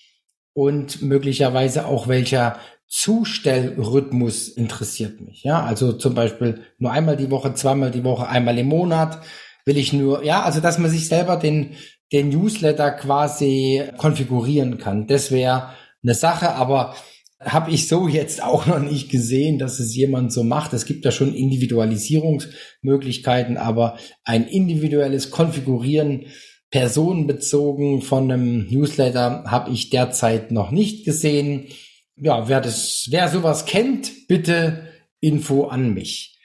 und 0.53 1.01
möglicherweise 1.01 1.87
auch 1.87 2.07
welcher 2.07 2.59
Zustellrhythmus 2.93 4.49
interessiert 4.49 5.19
mich. 5.19 5.43
Ja, 5.43 5.63
also 5.63 5.93
zum 5.93 6.13
Beispiel 6.13 6.59
nur 6.77 6.91
einmal 6.91 7.17
die 7.17 7.31
Woche, 7.31 7.55
zweimal 7.55 7.89
die 7.89 8.03
Woche, 8.03 8.27
einmal 8.27 8.55
im 8.59 8.67
Monat 8.67 9.19
will 9.65 9.77
ich 9.77 9.93
nur, 9.93 10.23
ja, 10.23 10.43
also 10.43 10.59
dass 10.59 10.77
man 10.77 10.91
sich 10.91 11.07
selber 11.07 11.37
den, 11.37 11.71
den 12.11 12.29
Newsletter 12.29 12.91
quasi 12.91 13.81
konfigurieren 13.97 14.77
kann. 14.77 15.07
Das 15.07 15.31
wäre 15.31 15.71
eine 16.03 16.13
Sache, 16.13 16.51
aber 16.51 16.93
habe 17.39 17.71
ich 17.71 17.87
so 17.87 18.07
jetzt 18.07 18.43
auch 18.43 18.67
noch 18.67 18.77
nicht 18.77 19.09
gesehen, 19.09 19.57
dass 19.57 19.79
es 19.79 19.95
jemand 19.95 20.31
so 20.31 20.43
macht. 20.43 20.71
Es 20.73 20.85
gibt 20.85 21.03
da 21.03 21.09
schon 21.09 21.33
Individualisierungsmöglichkeiten, 21.33 23.57
aber 23.57 23.97
ein 24.23 24.45
individuelles 24.45 25.31
Konfigurieren 25.31 26.27
personenbezogen 26.69 28.03
von 28.03 28.31
einem 28.31 28.67
Newsletter 28.67 29.45
habe 29.47 29.71
ich 29.71 29.89
derzeit 29.89 30.51
noch 30.51 30.69
nicht 30.69 31.05
gesehen. 31.05 31.69
Ja, 32.15 32.47
wer 32.47 32.61
das, 32.61 33.07
wer 33.09 33.27
sowas 33.29 33.65
kennt, 33.65 34.27
bitte 34.27 34.87
Info 35.19 35.65
an 35.65 35.93
mich. 35.93 36.39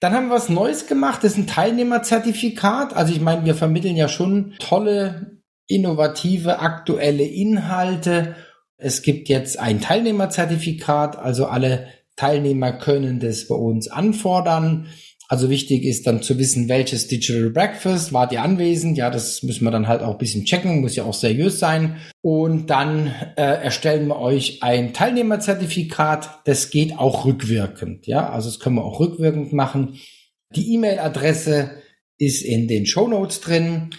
Dann 0.00 0.12
haben 0.12 0.28
wir 0.28 0.34
was 0.34 0.48
Neues 0.48 0.86
gemacht, 0.86 1.24
das 1.24 1.32
ist 1.32 1.38
ein 1.38 1.46
Teilnehmerzertifikat. 1.46 2.94
Also 2.94 3.12
ich 3.12 3.20
meine, 3.20 3.44
wir 3.44 3.54
vermitteln 3.54 3.96
ja 3.96 4.08
schon 4.08 4.54
tolle, 4.58 5.40
innovative, 5.68 6.60
aktuelle 6.60 7.24
Inhalte. 7.24 8.36
Es 8.76 9.02
gibt 9.02 9.28
jetzt 9.28 9.58
ein 9.58 9.80
Teilnehmerzertifikat, 9.80 11.16
also 11.16 11.46
alle 11.46 11.88
Teilnehmer 12.16 12.72
können 12.72 13.20
das 13.20 13.48
bei 13.48 13.54
uns 13.54 13.88
anfordern. 13.88 14.86
Also 15.28 15.50
wichtig 15.50 15.84
ist 15.84 16.06
dann 16.06 16.22
zu 16.22 16.38
wissen, 16.38 16.68
welches 16.68 17.08
Digital 17.08 17.50
Breakfast 17.50 18.12
wart 18.12 18.32
ihr 18.32 18.42
anwesend. 18.42 18.96
Ja, 18.96 19.10
das 19.10 19.42
müssen 19.42 19.64
wir 19.64 19.72
dann 19.72 19.88
halt 19.88 20.02
auch 20.02 20.12
ein 20.12 20.18
bisschen 20.18 20.44
checken, 20.44 20.80
muss 20.80 20.94
ja 20.94 21.04
auch 21.04 21.14
seriös 21.14 21.58
sein. 21.58 21.96
Und 22.22 22.70
dann 22.70 23.12
äh, 23.36 23.42
erstellen 23.42 24.06
wir 24.06 24.18
euch 24.20 24.62
ein 24.62 24.92
Teilnehmerzertifikat. 24.92 26.40
Das 26.44 26.70
geht 26.70 26.96
auch 26.98 27.24
rückwirkend. 27.24 28.06
Ja, 28.06 28.30
also 28.30 28.48
das 28.48 28.60
können 28.60 28.76
wir 28.76 28.84
auch 28.84 29.00
rückwirkend 29.00 29.52
machen. 29.52 29.98
Die 30.54 30.74
E-Mail-Adresse 30.74 31.70
ist 32.18 32.42
in 32.42 32.68
den 32.68 32.86
Show 32.86 33.08
Notes 33.08 33.40
drin. 33.40 33.90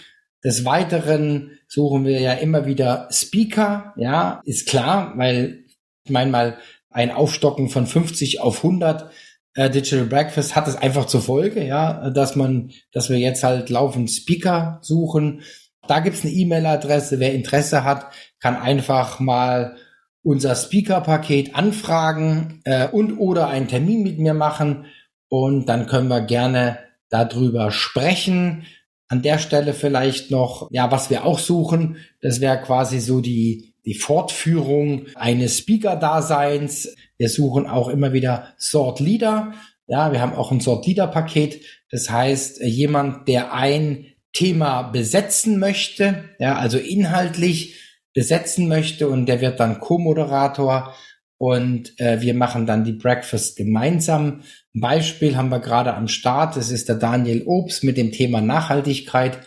Des 0.42 0.64
Weiteren 0.64 1.58
suchen 1.66 2.06
wir 2.06 2.20
ja 2.20 2.32
immer 2.32 2.64
wieder 2.66 3.08
Speaker. 3.12 3.92
Ja, 3.96 4.40
ist 4.44 4.66
klar, 4.66 5.12
weil 5.16 5.64
ich 6.04 6.10
meine 6.10 6.30
mal 6.30 6.58
ein 6.90 7.10
Aufstocken 7.10 7.68
von 7.68 7.86
50 7.86 8.40
auf 8.40 8.64
100 8.64 9.10
äh, 9.58 9.70
Digital 9.70 10.06
Breakfast 10.06 10.54
hat 10.54 10.68
es 10.68 10.76
einfach 10.76 11.06
zur 11.06 11.20
Folge, 11.20 11.64
ja, 11.64 12.10
dass 12.10 12.36
man, 12.36 12.70
dass 12.92 13.10
wir 13.10 13.18
jetzt 13.18 13.42
halt 13.42 13.70
laufend 13.70 14.08
Speaker 14.08 14.78
suchen. 14.82 15.42
Da 15.88 15.98
gibt's 15.98 16.22
eine 16.22 16.32
E-Mail-Adresse. 16.32 17.18
Wer 17.18 17.34
Interesse 17.34 17.82
hat, 17.82 18.06
kann 18.38 18.54
einfach 18.54 19.18
mal 19.18 19.76
unser 20.22 20.54
Speaker-Paket 20.54 21.56
anfragen 21.56 22.60
äh, 22.64 22.86
und 22.86 23.18
oder 23.18 23.48
einen 23.48 23.66
Termin 23.66 24.04
mit 24.04 24.20
mir 24.20 24.34
machen 24.34 24.86
und 25.28 25.66
dann 25.66 25.86
können 25.86 26.08
wir 26.08 26.20
gerne 26.20 26.78
darüber 27.08 27.72
sprechen. 27.72 28.64
An 29.08 29.22
der 29.22 29.38
Stelle 29.38 29.72
vielleicht 29.74 30.30
noch, 30.30 30.68
ja, 30.70 30.92
was 30.92 31.10
wir 31.10 31.24
auch 31.24 31.40
suchen, 31.40 31.96
das 32.20 32.40
wäre 32.40 32.62
quasi 32.62 33.00
so 33.00 33.20
die, 33.20 33.74
die 33.84 33.94
Fortführung 33.94 35.06
eines 35.16 35.58
Speaker-Daseins. 35.58 36.94
Wir 37.18 37.28
suchen 37.28 37.66
auch 37.66 37.88
immer 37.88 38.12
wieder 38.12 38.54
Sort 38.56 39.00
Leader. 39.00 39.52
Ja, 39.86 40.12
wir 40.12 40.20
haben 40.20 40.34
auch 40.34 40.52
ein 40.52 40.60
Sort 40.60 40.86
Leader 40.86 41.08
Paket. 41.08 41.64
Das 41.90 42.08
heißt, 42.08 42.60
jemand, 42.62 43.28
der 43.28 43.52
ein 43.52 44.06
Thema 44.32 44.82
besetzen 44.82 45.58
möchte, 45.58 46.24
ja, 46.38 46.56
also 46.56 46.78
inhaltlich 46.78 47.80
besetzen 48.14 48.68
möchte 48.68 49.08
und 49.08 49.26
der 49.26 49.40
wird 49.40 49.60
dann 49.60 49.80
Co-Moderator 49.80 50.94
und 51.38 51.98
äh, 52.00 52.20
wir 52.20 52.34
machen 52.34 52.66
dann 52.66 52.84
die 52.84 52.92
Breakfast 52.92 53.56
gemeinsam. 53.56 54.42
Ein 54.74 54.80
Beispiel 54.80 55.36
haben 55.36 55.50
wir 55.50 55.60
gerade 55.60 55.94
am 55.94 56.08
Start. 56.08 56.56
Das 56.56 56.70
ist 56.70 56.88
der 56.88 56.96
Daniel 56.96 57.44
Obst 57.46 57.84
mit 57.84 57.96
dem 57.96 58.10
Thema 58.12 58.40
Nachhaltigkeit. 58.40 59.38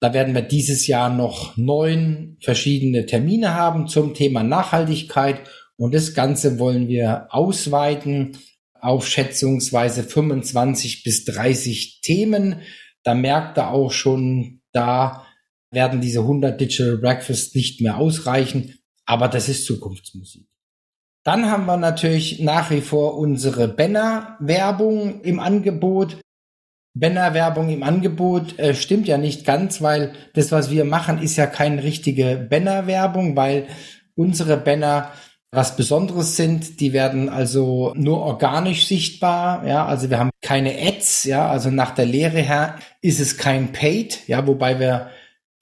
Da 0.00 0.12
werden 0.12 0.34
wir 0.34 0.42
dieses 0.42 0.86
Jahr 0.86 1.08
noch 1.08 1.56
neun 1.56 2.36
verschiedene 2.40 3.06
Termine 3.06 3.54
haben 3.54 3.86
zum 3.86 4.14
Thema 4.14 4.42
Nachhaltigkeit 4.42 5.42
und 5.80 5.94
das 5.94 6.12
Ganze 6.12 6.58
wollen 6.58 6.88
wir 6.88 7.28
ausweiten 7.30 8.36
auf 8.74 9.08
schätzungsweise 9.08 10.02
25 10.02 11.04
bis 11.04 11.24
30 11.24 12.02
Themen. 12.02 12.60
Da 13.02 13.14
merkt 13.14 13.56
er 13.56 13.70
auch 13.70 13.90
schon, 13.90 14.60
da 14.72 15.24
werden 15.70 16.02
diese 16.02 16.20
100 16.20 16.60
Digital 16.60 16.98
Breakfast 16.98 17.56
nicht 17.56 17.80
mehr 17.80 17.96
ausreichen. 17.96 18.78
Aber 19.06 19.28
das 19.28 19.48
ist 19.48 19.64
Zukunftsmusik. 19.64 20.46
Dann 21.24 21.50
haben 21.50 21.64
wir 21.64 21.78
natürlich 21.78 22.40
nach 22.40 22.70
wie 22.70 22.82
vor 22.82 23.16
unsere 23.16 23.66
Banner-Werbung 23.66 25.22
im 25.22 25.40
Angebot. 25.40 26.18
Banner-Werbung 26.94 27.70
im 27.70 27.82
Angebot 27.82 28.58
äh, 28.58 28.74
stimmt 28.74 29.08
ja 29.08 29.16
nicht 29.16 29.46
ganz, 29.46 29.80
weil 29.80 30.12
das, 30.34 30.52
was 30.52 30.70
wir 30.70 30.84
machen, 30.84 31.22
ist 31.22 31.36
ja 31.36 31.46
keine 31.46 31.82
richtige 31.82 32.46
Banner-Werbung, 32.50 33.34
weil 33.34 33.66
unsere 34.14 34.58
Banner 34.58 35.10
was 35.52 35.76
Besonderes 35.76 36.36
sind. 36.36 36.80
Die 36.80 36.92
werden 36.92 37.28
also 37.28 37.92
nur 37.96 38.18
organisch 38.20 38.86
sichtbar. 38.86 39.66
Ja, 39.66 39.86
also 39.86 40.10
wir 40.10 40.18
haben 40.18 40.30
keine 40.42 40.74
Ads. 40.78 41.24
Ja, 41.24 41.48
also 41.48 41.70
nach 41.70 41.94
der 41.94 42.06
Lehre 42.06 42.38
her 42.38 42.76
ist 43.00 43.20
es 43.20 43.36
kein 43.36 43.72
Paid. 43.72 44.28
Ja, 44.28 44.46
wobei 44.46 44.78
wir 44.78 45.10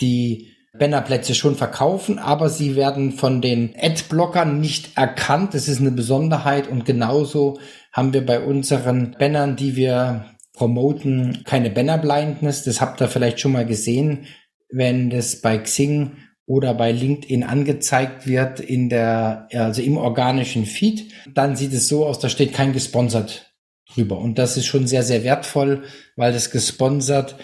die 0.00 0.52
Bannerplätze 0.78 1.34
schon 1.34 1.56
verkaufen, 1.56 2.18
aber 2.18 2.50
sie 2.50 2.76
werden 2.76 3.12
von 3.12 3.40
den 3.40 3.74
Adblockern 3.80 4.60
nicht 4.60 4.96
erkannt. 4.96 5.54
Das 5.54 5.66
ist 5.68 5.80
eine 5.80 5.90
Besonderheit 5.90 6.68
und 6.68 6.84
genauso 6.84 7.58
haben 7.92 8.12
wir 8.12 8.24
bei 8.24 8.40
unseren 8.40 9.16
Bannern, 9.18 9.56
die 9.56 9.74
wir 9.74 10.26
promoten, 10.52 11.42
keine 11.44 11.70
Banner-Blindness. 11.70 12.64
Das 12.64 12.80
habt 12.80 13.00
ihr 13.00 13.08
vielleicht 13.08 13.40
schon 13.40 13.52
mal 13.52 13.66
gesehen, 13.66 14.26
wenn 14.70 15.10
das 15.10 15.40
bei 15.40 15.58
Xing 15.58 16.12
oder 16.48 16.72
bei 16.72 16.92
LinkedIn 16.92 17.44
angezeigt 17.44 18.26
wird 18.26 18.58
in 18.58 18.88
der, 18.88 19.48
also 19.52 19.82
im 19.82 19.98
organischen 19.98 20.64
Feed, 20.64 21.12
dann 21.34 21.56
sieht 21.56 21.74
es 21.74 21.88
so 21.88 22.06
aus, 22.06 22.18
da 22.20 22.30
steht 22.30 22.54
kein 22.54 22.72
gesponsert 22.72 23.54
drüber. 23.92 24.16
Und 24.16 24.38
das 24.38 24.56
ist 24.56 24.64
schon 24.64 24.86
sehr, 24.86 25.02
sehr 25.02 25.24
wertvoll, 25.24 25.84
weil 26.16 26.32
das 26.32 26.50
gesponsert 26.50 27.36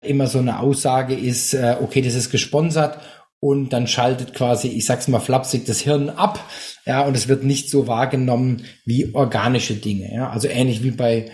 immer 0.00 0.28
so 0.28 0.38
eine 0.38 0.60
Aussage 0.60 1.14
ist, 1.14 1.54
äh, 1.54 1.76
okay, 1.82 2.02
das 2.02 2.14
ist 2.14 2.30
gesponsert 2.30 3.00
und 3.40 3.72
dann 3.72 3.88
schaltet 3.88 4.32
quasi, 4.32 4.68
ich 4.68 4.86
sag's 4.86 5.08
mal 5.08 5.18
flapsig, 5.18 5.66
das 5.66 5.80
Hirn 5.80 6.08
ab, 6.08 6.38
ja, 6.86 7.02
und 7.02 7.16
es 7.16 7.26
wird 7.26 7.42
nicht 7.42 7.68
so 7.68 7.88
wahrgenommen 7.88 8.64
wie 8.84 9.12
organische 9.12 9.74
Dinge, 9.74 10.14
ja, 10.14 10.30
also 10.30 10.46
ähnlich 10.46 10.84
wie 10.84 10.92
bei 10.92 11.32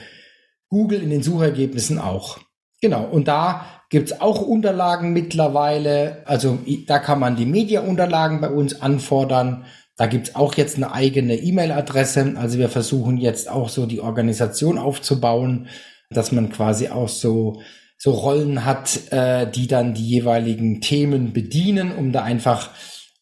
Google 0.71 1.03
in 1.03 1.11
den 1.11 1.23
Suchergebnissen 1.23 1.99
auch. 1.99 2.39
Genau, 2.81 3.05
und 3.05 3.29
da 3.29 3.78
gibt's 3.91 4.21
auch 4.21 4.43
Unterlagen 4.43 5.13
mittlerweile. 5.13 6.23
Also 6.27 6.59
da 6.87 6.99
kann 6.99 7.21
man 7.21 7.37
die 7.37 7.47
Media-Unterlagen 7.47 8.41
bei 8.41 8.51
uns 8.51 8.81
anfordern. 8.81 9.65
Da 9.97 10.07
gibt's 10.07 10.35
auch 10.35 10.55
jetzt 10.55 10.77
eine 10.77 10.93
eigene 10.93 11.37
E-Mail-Adresse. 11.37 12.35
Also 12.37 12.59
wir 12.59 12.69
versuchen 12.69 13.17
jetzt 13.17 13.51
auch 13.51 13.69
so 13.69 13.87
die 13.87 14.01
Organisation 14.01 14.79
aufzubauen, 14.79 15.69
dass 16.11 16.33
man 16.33 16.51
quasi 16.51 16.89
auch 16.89 17.09
so 17.09 17.61
so 18.01 18.13
Rollen 18.13 18.65
hat, 18.65 19.13
äh, 19.13 19.51
die 19.51 19.67
dann 19.67 19.93
die 19.93 20.07
jeweiligen 20.07 20.81
Themen 20.81 21.33
bedienen, 21.33 21.91
um 21.91 22.13
da 22.13 22.23
einfach 22.23 22.71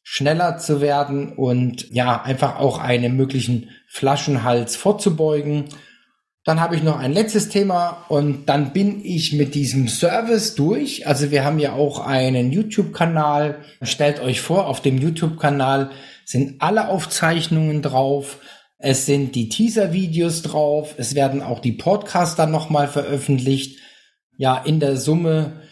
schneller 0.03 0.59
zu 0.59 0.81
werden 0.81 1.33
und 1.33 1.91
ja, 1.91 2.23
einfach 2.23 2.61
auch 2.61 2.79
einem 2.79 3.17
möglichen 3.17 3.71
Flaschenhals 3.89 4.77
vorzubeugen. 4.77 5.65
Dann 6.47 6.61
habe 6.61 6.77
ich 6.77 6.85
noch 6.85 7.01
ein 7.01 7.13
letztes 7.13 7.49
Thema 7.49 8.05
und 8.09 8.49
dann 8.49 8.73
bin 8.73 9.05
ich 9.05 9.33
mit 9.33 9.57
diesem 9.57 9.89
Service 9.89 10.55
durch. 10.55 11.05
Also 11.05 11.33
wir 11.33 11.45
haben 11.45 11.59
ja 11.59 11.73
auch 11.73 11.99
einen 11.99 12.53
YouTube-Kanal. 12.53 13.65
Stellt 13.83 14.21
euch 14.21 14.41
vor, 14.41 14.69
auf 14.69 14.81
dem 14.81 14.97
YouTube-Kanal 14.97 15.91
sind 16.25 16.63
alle 16.63 16.87
Aufzeichnungen 16.89 17.83
drauf. 17.83 18.39
Es 18.79 19.07
sind 19.07 19.35
die 19.35 19.49
Teaser-Videos 19.49 20.43
drauf. 20.43 20.95
Es 20.99 21.17
werden 21.17 21.43
auch 21.43 21.59
die 21.59 21.73
Podcasts 21.73 22.37
dann 22.37 22.53
nochmal 22.53 22.87
veröffentlicht. 22.87 23.81
Ja, 24.37 24.57
in 24.57 24.79
der 24.79 24.97
Summe 24.97 25.63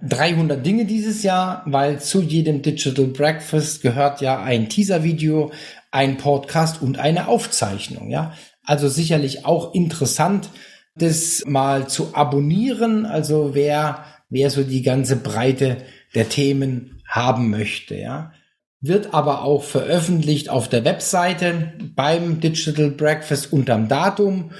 300 0.00 0.64
Dinge 0.64 0.84
dieses 0.84 1.24
Jahr, 1.24 1.64
weil 1.66 2.00
zu 2.00 2.22
jedem 2.22 2.62
Digital 2.62 3.06
Breakfast 3.06 3.82
gehört 3.82 4.20
ja 4.20 4.40
ein 4.40 4.68
Teaser-Video, 4.68 5.50
ein 5.90 6.18
Podcast 6.18 6.80
und 6.82 7.00
eine 7.00 7.26
Aufzeichnung. 7.26 8.10
Ja, 8.10 8.32
also 8.70 8.88
sicherlich 8.88 9.44
auch 9.46 9.74
interessant, 9.74 10.48
das 10.94 11.42
mal 11.44 11.88
zu 11.88 12.14
abonnieren. 12.14 13.04
Also 13.04 13.50
wer, 13.52 14.04
wer 14.28 14.48
so 14.48 14.62
die 14.62 14.82
ganze 14.82 15.16
Breite 15.16 15.78
der 16.14 16.28
Themen 16.28 17.02
haben 17.04 17.50
möchte, 17.50 17.96
ja. 17.96 18.32
Wird 18.80 19.12
aber 19.12 19.42
auch 19.42 19.64
veröffentlicht 19.64 20.50
auf 20.50 20.68
der 20.68 20.84
Webseite 20.84 21.72
beim 21.96 22.40
Digital 22.40 22.92
Breakfast 22.92 23.52
unterm 23.52 23.88
Datum 23.88 24.52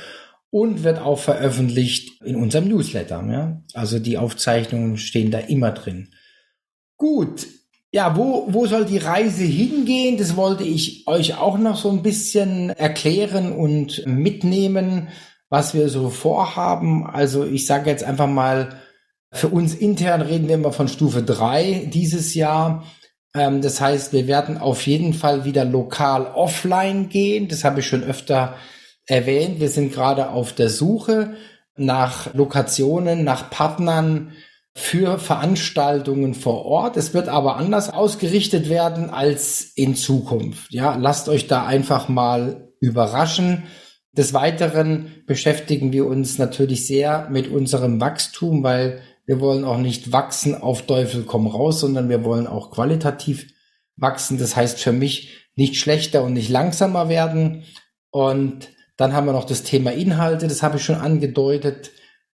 und 0.51 0.83
wird 0.83 0.99
auch 0.99 1.21
veröffentlicht 1.21 2.21
in 2.23 2.35
unserem 2.35 2.69
Newsletter. 2.69 3.25
Ja? 3.31 3.63
Also 3.75 4.01
die 4.01 4.19
Aufzeichnungen 4.19 4.99
stehen 4.99 5.31
da 5.31 5.39
immer 5.39 5.71
drin. 5.71 6.09
Gut, 6.97 7.47
ja, 7.93 8.17
wo, 8.17 8.47
wo 8.49 8.67
soll 8.67 8.85
die 8.85 8.99
Reise 8.99 9.45
hingehen? 9.45 10.17
Das 10.17 10.37
wollte 10.37 10.63
ich 10.65 11.07
euch 11.09 11.37
auch 11.37 11.59
noch 11.59 11.77
so 11.77 11.91
ein 11.91 12.03
bisschen 12.03 12.71
erklären 12.71 13.53
und 13.53 14.07
mitnehmen, 14.07 15.09
was 15.49 15.75
wir 15.75 15.89
so 15.89 16.09
vorhaben. 16.09 17.07
Also 17.07 17.45
ich 17.45 17.67
sage 17.67 17.91
jetzt 17.91 18.05
einfach 18.05 18.29
mal, 18.29 18.81
für 19.33 19.49
uns 19.49 19.75
intern 19.75 20.23
reden 20.23 20.49
wir 20.49 20.57
immer 20.57 20.73
von 20.73 20.89
Stufe 20.89 21.23
drei 21.23 21.89
dieses 21.93 22.35
Jahr. 22.35 22.85
Ähm, 23.35 23.61
das 23.61 23.81
heißt, 23.81 24.13
wir 24.13 24.27
werden 24.29 24.59
auf 24.59 24.87
jeden 24.87 25.13
Fall 25.13 25.45
wieder 25.45 25.65
lokal 25.65 26.27
offline 26.27 27.09
gehen. 27.09 27.49
Das 27.49 27.65
habe 27.65 27.81
ich 27.81 27.87
schon 27.87 28.05
öfter 28.05 28.55
erwähnt. 29.07 29.61
Wir 29.61 29.69
sind 29.69 29.93
gerade 29.93 30.31
auf 30.31 30.53
der 30.53 30.69
Suche 30.69 31.35
nach 31.77 32.35
Lokationen, 32.35 33.25
nach 33.25 33.51
Partnern 33.51 34.33
für 34.81 35.19
Veranstaltungen 35.19 36.35
vor 36.35 36.65
Ort. 36.65 36.97
Es 36.97 37.15
wird 37.15 37.29
aber 37.29 37.57
anders 37.57 37.91
ausgerichtet 37.91 38.69
werden 38.69 39.11
als 39.11 39.73
in 39.77 39.95
Zukunft. 39.95 40.73
Ja, 40.73 40.97
lasst 40.97 41.29
euch 41.29 41.47
da 41.47 41.67
einfach 41.67 42.09
mal 42.09 42.73
überraschen. 42.81 43.65
Des 44.13 44.33
Weiteren 44.33 45.23
beschäftigen 45.27 45.93
wir 45.93 46.07
uns 46.07 46.39
natürlich 46.39 46.87
sehr 46.87 47.29
mit 47.31 47.49
unserem 47.49 48.01
Wachstum, 48.01 48.65
weil 48.65 49.03
wir 49.27 49.39
wollen 49.41 49.65
auch 49.65 49.79
nicht 49.79 50.13
wachsen 50.13 50.55
auf 50.55 50.83
Teufel 50.83 51.25
komm 51.25 51.47
raus, 51.47 51.81
sondern 51.81 52.09
wir 52.09 52.25
wollen 52.25 52.47
auch 52.47 52.71
qualitativ 52.71 53.47
wachsen. 53.97 54.39
Das 54.39 54.57
heißt 54.57 54.81
für 54.81 54.93
mich 54.93 55.47
nicht 55.55 55.77
schlechter 55.77 56.25
und 56.25 56.33
nicht 56.33 56.49
langsamer 56.49 57.09
werden. 57.09 57.65
Und 58.11 58.71
dann 58.97 59.13
haben 59.13 59.27
wir 59.27 59.33
noch 59.33 59.45
das 59.45 59.63
Thema 59.63 59.93
Inhalte, 59.93 60.49
das 60.49 60.63
habe 60.63 60.79
ich 60.79 60.85
schon 60.85 60.97
angedeutet. 60.97 61.93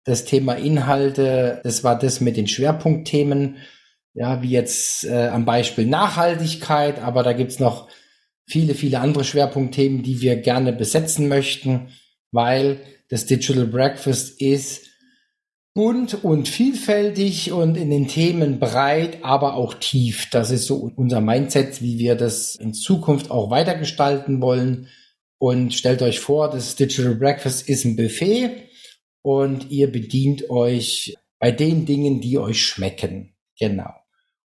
Das 0.05 0.25
Thema 0.25 0.53
Inhalte, 0.53 1.61
das 1.63 1.83
war 1.83 1.97
das 1.97 2.19
mit 2.19 2.37
den 2.37 2.47
Schwerpunktthemen, 2.47 3.57
ja, 4.13 4.41
wie 4.41 4.49
jetzt 4.49 5.05
äh, 5.05 5.27
am 5.27 5.45
Beispiel 5.45 5.85
Nachhaltigkeit, 5.85 7.01
aber 7.01 7.23
da 7.23 7.33
gibt's 7.33 7.59
noch 7.59 7.87
viele, 8.45 8.75
viele 8.75 8.99
andere 8.99 9.23
Schwerpunktthemen, 9.23 10.03
die 10.03 10.21
wir 10.21 10.35
gerne 10.35 10.73
besetzen 10.73 11.27
möchten, 11.27 11.89
weil 12.31 12.81
das 13.09 13.25
Digital 13.25 13.65
Breakfast 13.65 14.41
ist 14.41 14.87
bunt 15.73 16.23
und 16.23 16.47
vielfältig 16.47 17.51
und 17.51 17.77
in 17.77 17.89
den 17.89 18.07
Themen 18.07 18.59
breit, 18.59 19.23
aber 19.23 19.55
auch 19.55 19.73
tief. 19.73 20.29
Das 20.29 20.51
ist 20.51 20.67
so 20.67 20.91
unser 20.95 21.19
Mindset, 21.19 21.81
wie 21.81 21.97
wir 21.97 22.15
das 22.15 22.55
in 22.55 22.73
Zukunft 22.73 23.31
auch 23.31 23.49
weitergestalten 23.49 24.41
wollen. 24.41 24.87
Und 25.39 25.73
stellt 25.73 26.01
euch 26.01 26.19
vor, 26.19 26.49
das 26.49 26.75
Digital 26.75 27.15
Breakfast 27.15 27.67
ist 27.67 27.85
ein 27.85 27.95
Buffet 27.95 28.69
und 29.23 29.71
ihr 29.71 29.91
bedient 29.91 30.51
euch 30.51 31.15
bei 31.39 31.51
den 31.51 31.87
Dingen, 31.87 32.21
die 32.21 32.37
euch 32.37 32.61
schmecken. 32.61 33.33
Genau. 33.57 33.89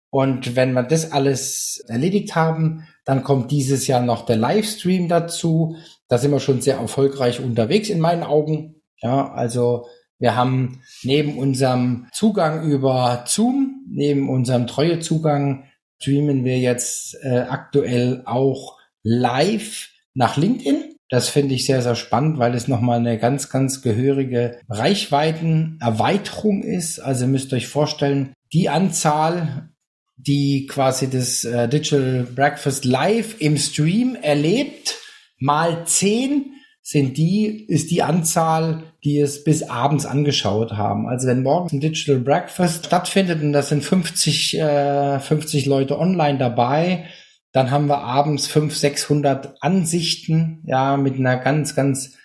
Und 0.09 0.55
wenn 0.55 0.71
wir 0.71 0.83
das 0.83 1.11
alles 1.11 1.83
erledigt 1.87 2.35
haben, 2.35 2.87
dann 3.03 3.23
kommt 3.23 3.51
dieses 3.51 3.87
Jahr 3.87 4.01
noch 4.01 4.25
der 4.25 4.37
Livestream 4.37 5.09
dazu. 5.09 5.75
Da 6.07 6.17
sind 6.17 6.31
wir 6.31 6.39
schon 6.39 6.61
sehr 6.61 6.77
erfolgreich 6.77 7.41
unterwegs 7.41 7.89
in 7.89 7.99
meinen 7.99 8.23
Augen. 8.23 8.81
Ja, 9.01 9.31
also 9.33 9.87
wir 10.19 10.35
haben 10.35 10.81
neben 11.03 11.37
unserem 11.37 12.07
Zugang 12.13 12.63
über 12.69 13.25
Zoom, 13.27 13.85
neben 13.89 14.29
unserem 14.29 14.65
Treuezugang, 14.65 15.65
streamen 15.99 16.45
wir 16.45 16.59
jetzt 16.59 17.15
äh, 17.23 17.39
aktuell 17.49 18.23
auch 18.25 18.77
live 19.03 19.89
nach 20.13 20.37
LinkedIn. 20.37 20.96
Das 21.09 21.29
finde 21.29 21.55
ich 21.55 21.65
sehr, 21.65 21.81
sehr 21.81 21.95
spannend, 21.95 22.37
weil 22.37 22.53
es 22.53 22.67
nochmal 22.67 22.99
eine 22.99 23.17
ganz, 23.17 23.49
ganz 23.49 23.81
gehörige 23.81 24.59
Reichweitenerweiterung 24.69 26.63
ist. 26.63 26.99
Also 26.99 27.27
müsst 27.27 27.53
ihr 27.53 27.57
euch 27.57 27.67
vorstellen, 27.67 28.33
die 28.51 28.67
Anzahl, 28.69 29.69
die 30.17 30.67
quasi 30.67 31.09
das 31.09 31.45
äh, 31.45 31.69
Digital 31.69 32.27
Breakfast 32.35 32.83
live 32.83 33.39
im 33.39 33.57
Stream 33.57 34.17
erlebt, 34.21 34.95
mal 35.39 35.85
zehn 35.85 36.53
sind 36.81 37.17
die, 37.17 37.65
ist 37.67 37.91
die 37.91 38.01
Anzahl, 38.01 38.83
die 39.03 39.19
es 39.19 39.43
bis 39.43 39.63
abends 39.63 40.05
angeschaut 40.05 40.71
haben. 40.73 41.07
Also 41.07 41.27
wenn 41.27 41.43
morgens 41.43 41.73
ein 41.73 41.81
Digital 41.81 42.19
Breakfast 42.19 42.85
stattfindet 42.85 43.41
und 43.41 43.51
das 43.51 43.69
sind 43.69 43.83
50, 43.83 44.57
äh, 44.57 45.19
50 45.19 45.65
Leute 45.65 45.99
online 45.99 46.37
dabei, 46.37 47.07
dann 47.51 47.71
haben 47.71 47.87
wir 47.87 47.99
abends 47.99 48.47
500, 48.47 48.77
600 48.77 49.63
Ansichten, 49.63 50.63
ja, 50.65 50.97
mit 50.97 51.15
einer 51.15 51.37
ganz, 51.37 51.75
ganz 51.75 52.17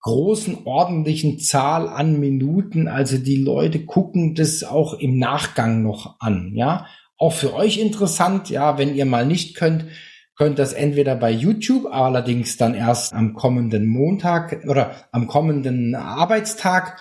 großen, 0.00 0.66
ordentlichen 0.66 1.38
Zahl 1.38 1.88
an 1.88 2.20
Minuten. 2.20 2.86
Also 2.86 3.18
die 3.18 3.42
Leute 3.42 3.84
gucken 3.84 4.34
das 4.34 4.64
auch 4.64 4.94
im 4.94 5.18
Nachgang 5.18 5.82
noch 5.82 6.20
an, 6.20 6.52
ja. 6.54 6.86
Auch 7.18 7.32
für 7.32 7.54
euch 7.54 7.78
interessant, 7.78 8.50
ja, 8.50 8.78
wenn 8.78 8.94
ihr 8.94 9.06
mal 9.06 9.26
nicht 9.26 9.56
könnt, 9.56 9.86
könnt 10.36 10.58
das 10.58 10.74
entweder 10.74 11.16
bei 11.16 11.30
YouTube, 11.30 11.86
allerdings 11.86 12.56
dann 12.56 12.74
erst 12.74 13.14
am 13.14 13.34
kommenden 13.34 13.86
Montag 13.86 14.64
oder 14.68 14.94
am 15.10 15.26
kommenden 15.26 15.94
Arbeitstag 15.94 16.98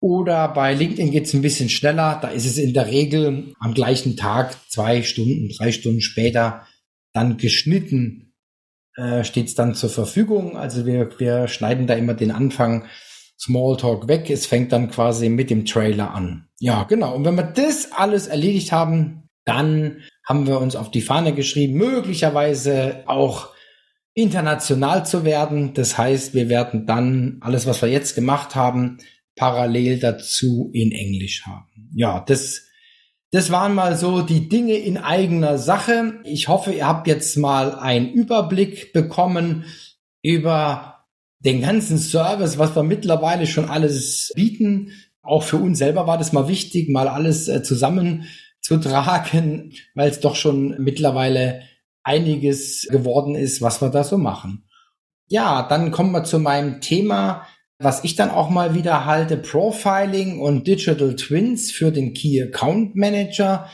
oder 0.00 0.48
bei 0.48 0.74
LinkedIn 0.74 1.12
geht's 1.12 1.34
ein 1.34 1.42
bisschen 1.42 1.68
schneller. 1.68 2.18
Da 2.20 2.28
ist 2.28 2.46
es 2.46 2.58
in 2.58 2.74
der 2.74 2.88
Regel 2.88 3.54
am 3.60 3.74
gleichen 3.74 4.16
Tag, 4.16 4.56
zwei 4.68 5.02
Stunden, 5.02 5.50
drei 5.56 5.72
Stunden 5.72 6.00
später, 6.00 6.66
dann 7.14 7.38
geschnitten, 7.38 8.34
äh, 8.96 9.24
steht's 9.24 9.54
dann 9.54 9.74
zur 9.74 9.88
Verfügung. 9.88 10.58
Also 10.58 10.84
wir, 10.84 11.18
wir 11.18 11.48
schneiden 11.48 11.86
da 11.86 11.94
immer 11.94 12.14
den 12.14 12.30
Anfang 12.30 12.84
Smalltalk 13.38 14.08
weg. 14.08 14.28
Es 14.28 14.46
fängt 14.46 14.72
dann 14.72 14.90
quasi 14.90 15.28
mit 15.28 15.48
dem 15.48 15.64
Trailer 15.64 16.12
an. 16.12 16.48
Ja, 16.58 16.84
genau. 16.84 17.14
Und 17.14 17.24
wenn 17.24 17.36
wir 17.36 17.44
das 17.44 17.92
alles 17.92 18.26
erledigt 18.26 18.72
haben, 18.72 19.28
dann 19.44 20.02
haben 20.26 20.46
wir 20.46 20.60
uns 20.60 20.76
auf 20.76 20.90
die 20.90 21.02
Fahne 21.02 21.34
geschrieben, 21.34 21.74
möglicherweise 21.74 23.02
auch 23.06 23.48
international 24.14 25.04
zu 25.04 25.24
werden. 25.24 25.74
Das 25.74 25.98
heißt, 25.98 26.34
wir 26.34 26.48
werden 26.48 26.86
dann 26.86 27.38
alles, 27.40 27.66
was 27.66 27.82
wir 27.82 27.88
jetzt 27.88 28.14
gemacht 28.14 28.54
haben, 28.54 28.98
parallel 29.36 29.98
dazu 29.98 30.70
in 30.72 30.92
Englisch 30.92 31.44
haben. 31.46 31.90
Ja, 31.94 32.24
das, 32.26 32.62
das 33.34 33.50
waren 33.50 33.74
mal 33.74 33.96
so 33.96 34.22
die 34.22 34.48
Dinge 34.48 34.74
in 34.74 34.96
eigener 34.96 35.58
Sache. 35.58 36.20
Ich 36.22 36.46
hoffe, 36.46 36.72
ihr 36.72 36.86
habt 36.86 37.08
jetzt 37.08 37.36
mal 37.36 37.74
einen 37.74 38.12
Überblick 38.12 38.92
bekommen 38.92 39.64
über 40.22 41.04
den 41.40 41.60
ganzen 41.60 41.98
Service, 41.98 42.58
was 42.58 42.76
wir 42.76 42.84
mittlerweile 42.84 43.48
schon 43.48 43.68
alles 43.68 44.30
bieten. 44.36 44.92
Auch 45.20 45.42
für 45.42 45.56
uns 45.56 45.78
selber 45.78 46.06
war 46.06 46.16
das 46.16 46.32
mal 46.32 46.46
wichtig, 46.46 46.88
mal 46.88 47.08
alles 47.08 47.48
äh, 47.48 47.64
zusammen 47.64 48.28
zu 48.60 48.76
tragen, 48.76 49.72
weil 49.96 50.10
es 50.10 50.20
doch 50.20 50.36
schon 50.36 50.76
mittlerweile 50.78 51.62
einiges 52.04 52.86
geworden 52.88 53.34
ist, 53.34 53.60
was 53.60 53.82
wir 53.82 53.88
da 53.88 54.04
so 54.04 54.16
machen. 54.16 54.68
Ja, 55.26 55.66
dann 55.68 55.90
kommen 55.90 56.12
wir 56.12 56.22
zu 56.22 56.38
meinem 56.38 56.80
Thema, 56.80 57.48
was 57.78 58.04
ich 58.04 58.14
dann 58.14 58.30
auch 58.30 58.50
mal 58.50 58.74
wieder 58.74 59.04
halte, 59.04 59.36
Profiling 59.36 60.40
und 60.40 60.66
Digital 60.66 61.16
Twins 61.16 61.72
für 61.72 61.90
den 61.90 62.14
Key 62.14 62.40
Account 62.40 62.94
Manager. 62.94 63.68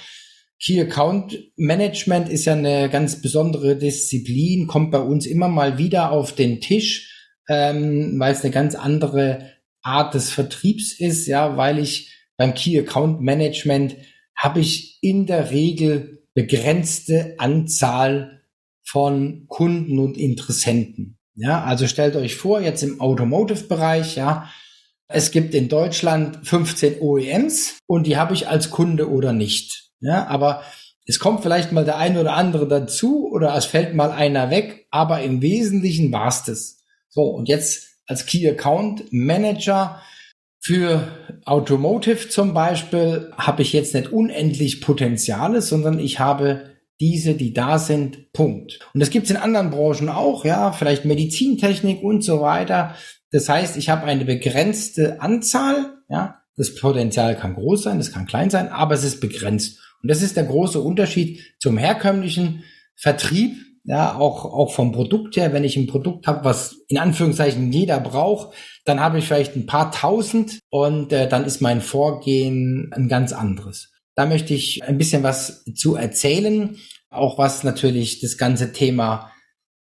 Key 0.63 0.81
Account 0.81 1.39
Management 1.57 2.29
ist 2.29 2.45
ja 2.45 2.55
eine 2.55 2.89
ganz 2.91 3.23
besondere 3.23 3.77
Disziplin, 3.77 4.67
kommt 4.67 4.91
bei 4.91 5.01
uns 5.01 5.27
immer 5.27 5.49
mal 5.49 5.79
wieder 5.79 6.13
auf 6.13 6.35
den 6.35 6.61
Tisch, 6.61 7.31
ähm, 7.49 8.15
weil 8.19 8.33
es 8.33 8.43
eine 8.43 8.53
ganz 8.53 8.75
andere 8.75 9.53
Art 9.83 10.15
des 10.15 10.31
Vertriebs 10.31 10.99
ist, 10.99 11.27
ja, 11.27 11.57
weil 11.57 11.79
ich 11.79 12.15
beim 12.37 12.55
Key 12.55 12.79
Account 12.79 13.21
Management 13.21 13.97
habe 14.37 14.61
ich 14.61 14.99
in 15.03 15.27
der 15.27 15.51
Regel 15.51 16.27
begrenzte 16.35 17.35
Anzahl 17.39 18.43
von 18.83 19.45
Kunden 19.47 19.99
und 19.99 20.17
Interessenten. 20.17 21.20
Ja, 21.35 21.65
also 21.65 21.87
stellt 21.87 22.17
euch 22.17 22.35
vor, 22.35 22.61
jetzt 22.61 22.83
im 22.83 23.01
Automotive-Bereich, 23.01 24.17
ja, 24.17 24.51
es 25.09 25.31
gibt 25.31 25.55
in 25.55 25.69
Deutschland 25.69 26.47
15 26.47 27.01
OEMs 27.01 27.79
und 27.87 28.07
die 28.07 28.17
habe 28.17 28.35
ich 28.35 28.49
als 28.49 28.71
Kunde 28.71 29.11
oder 29.11 29.33
nicht. 29.33 29.91
Ja, 30.01 30.27
aber 30.29 30.63
es 31.07 31.19
kommt 31.19 31.43
vielleicht 31.43 31.73
mal 31.73 31.85
der 31.85 31.97
eine 31.97 32.21
oder 32.21 32.35
andere 32.35 32.69
dazu 32.69 33.29
oder 33.33 33.55
es 33.57 33.65
fällt 33.65 33.95
mal 33.95 34.13
einer 34.13 34.51
weg, 34.51 34.87
aber 34.91 35.23
im 35.23 35.43
Wesentlichen 35.43 36.13
war's 36.13 36.45
das. 36.45 36.85
So, 37.09 37.23
und 37.23 37.49
jetzt 37.49 37.89
als 38.07 38.27
Key 38.27 38.49
Account 38.49 39.13
Manager 39.13 40.01
für 40.61 41.09
Automotive 41.45 42.29
zum 42.29 42.55
Beispiel 42.55 43.33
habe 43.37 43.63
ich 43.63 43.73
jetzt 43.73 43.95
nicht 43.95 44.13
unendlich 44.13 44.81
Potenziale, 44.81 45.63
sondern 45.63 45.99
ich 45.99 46.21
habe 46.21 46.70
diese, 47.01 47.35
die 47.35 47.53
da 47.53 47.79
sind, 47.79 48.33
Punkt. 48.33 48.79
Und 48.93 49.01
das 49.01 49.11
gibt's 49.11 49.31
in 49.31 49.37
anderen 49.37 49.71
Branchen 49.71 50.09
auch, 50.09 50.45
ja, 50.45 50.73
vielleicht 50.73 51.05
Medizintechnik 51.05 52.03
und 52.03 52.23
so 52.23 52.41
weiter. 52.41 52.95
Das 53.31 53.49
heißt, 53.49 53.77
ich 53.77 53.89
habe 53.89 54.05
eine 54.05 54.25
begrenzte 54.25 55.21
Anzahl, 55.21 55.95
ja, 56.09 56.43
das 56.57 56.75
Potenzial 56.75 57.37
kann 57.37 57.55
groß 57.55 57.85
sein, 57.85 57.99
das 57.99 58.13
kann 58.13 58.27
klein 58.27 58.51
sein, 58.51 58.69
aber 58.69 58.95
es 58.95 59.05
ist 59.05 59.21
begrenzt. 59.21 59.81
Und 60.03 60.11
das 60.11 60.23
ist 60.23 60.37
der 60.37 60.45
große 60.45 60.81
Unterschied 60.81 61.41
zum 61.59 61.79
herkömmlichen 61.79 62.65
Vertrieb, 62.97 63.57
ja, 63.85 64.15
auch, 64.15 64.45
auch 64.45 64.73
vom 64.73 64.93
Produkt 64.93 65.37
her, 65.37 65.55
wenn 65.55 65.65
ich 65.65 65.77
ein 65.77 65.87
Produkt 65.87 66.27
habe, 66.27 66.45
was 66.45 66.77
in 66.89 66.99
Anführungszeichen 66.99 67.73
jeder 67.73 67.99
braucht, 67.99 68.55
dann 68.85 69.01
habe 69.01 69.19
ich 69.19 69.27
vielleicht 69.27 69.57
ein 69.57 69.67
paar 69.67 69.91
tausend 69.91 70.61
und 70.69 71.13
äh, 71.13 71.29
dann 71.29 71.45
ist 71.45 71.63
mein 71.63 71.81
Vorgehen 71.81 72.93
ein 72.95 73.09
ganz 73.09 73.33
anderes. 73.33 73.91
Da 74.15 74.27
möchte 74.27 74.55
ich 74.55 74.83
ein 74.85 74.99
bisschen 74.99 75.23
was 75.23 75.65
zu 75.75 75.95
erzählen, 75.95 76.77
auch 77.11 77.39
was 77.39 77.65
natürlich 77.65 78.21
das 78.21 78.37
ganze 78.37 78.73
Thema, 78.73 79.33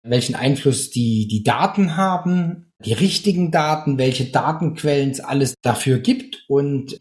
welchen 0.03 0.35
Einfluss 0.35 0.91
die, 0.91 1.29
die 1.29 1.43
Daten 1.43 1.97
haben, 1.97 2.73
die 2.85 2.93
richtigen 2.93 3.51
Daten, 3.51 3.99
welche 3.99 4.27
Datenquellen 4.27 5.11
es 5.11 5.21
alles 5.21 5.55
dafür 5.62 5.99
gibt 5.99 6.45
und 6.49 6.99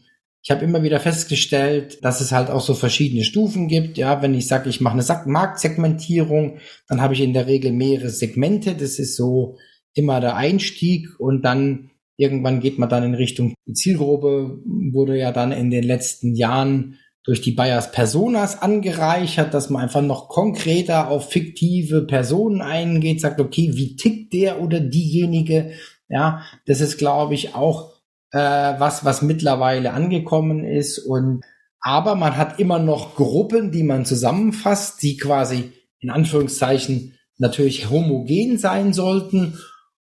ich 0.48 0.50
habe 0.50 0.64
immer 0.64 0.82
wieder 0.82 0.98
festgestellt, 0.98 2.02
dass 2.02 2.22
es 2.22 2.32
halt 2.32 2.48
auch 2.48 2.62
so 2.62 2.72
verschiedene 2.72 3.22
Stufen 3.22 3.68
gibt. 3.68 3.98
Ja, 3.98 4.22
wenn 4.22 4.32
ich 4.32 4.46
sage, 4.46 4.70
ich 4.70 4.80
mache 4.80 4.98
eine 4.98 5.30
Marktsegmentierung, 5.30 6.58
dann 6.88 7.02
habe 7.02 7.12
ich 7.12 7.20
in 7.20 7.34
der 7.34 7.46
Regel 7.46 7.72
mehrere 7.72 8.08
Segmente. 8.08 8.74
Das 8.74 8.98
ist 8.98 9.14
so 9.14 9.58
immer 9.94 10.20
der 10.20 10.36
Einstieg 10.36 11.20
und 11.20 11.42
dann 11.42 11.90
irgendwann 12.16 12.60
geht 12.60 12.78
man 12.78 12.88
dann 12.88 13.04
in 13.04 13.14
Richtung 13.14 13.52
Zielgruppe, 13.70 14.58
wurde 14.64 15.18
ja 15.18 15.32
dann 15.32 15.52
in 15.52 15.70
den 15.70 15.84
letzten 15.84 16.34
Jahren 16.34 16.98
durch 17.28 17.42
die 17.42 17.52
Bayers 17.52 17.92
Personas 17.92 18.62
angereichert, 18.62 19.52
dass 19.52 19.68
man 19.68 19.82
einfach 19.82 20.00
noch 20.00 20.30
konkreter 20.30 21.10
auf 21.10 21.28
fiktive 21.28 22.06
Personen 22.06 22.62
eingeht, 22.62 23.20
sagt, 23.20 23.38
okay, 23.38 23.72
wie 23.74 23.96
tickt 23.96 24.32
der 24.32 24.62
oder 24.62 24.80
diejenige? 24.80 25.72
Ja, 26.08 26.40
das 26.64 26.80
ist, 26.80 26.96
glaube 26.96 27.34
ich, 27.34 27.54
auch 27.54 27.92
äh, 28.30 28.38
was, 28.38 29.04
was 29.04 29.20
mittlerweile 29.20 29.92
angekommen 29.92 30.64
ist. 30.64 30.98
Und 31.00 31.44
aber 31.82 32.14
man 32.14 32.38
hat 32.38 32.58
immer 32.60 32.78
noch 32.78 33.14
Gruppen, 33.14 33.72
die 33.72 33.82
man 33.82 34.06
zusammenfasst, 34.06 35.02
die 35.02 35.18
quasi 35.18 35.74
in 36.00 36.08
Anführungszeichen 36.08 37.18
natürlich 37.36 37.90
homogen 37.90 38.56
sein 38.56 38.94
sollten. 38.94 39.58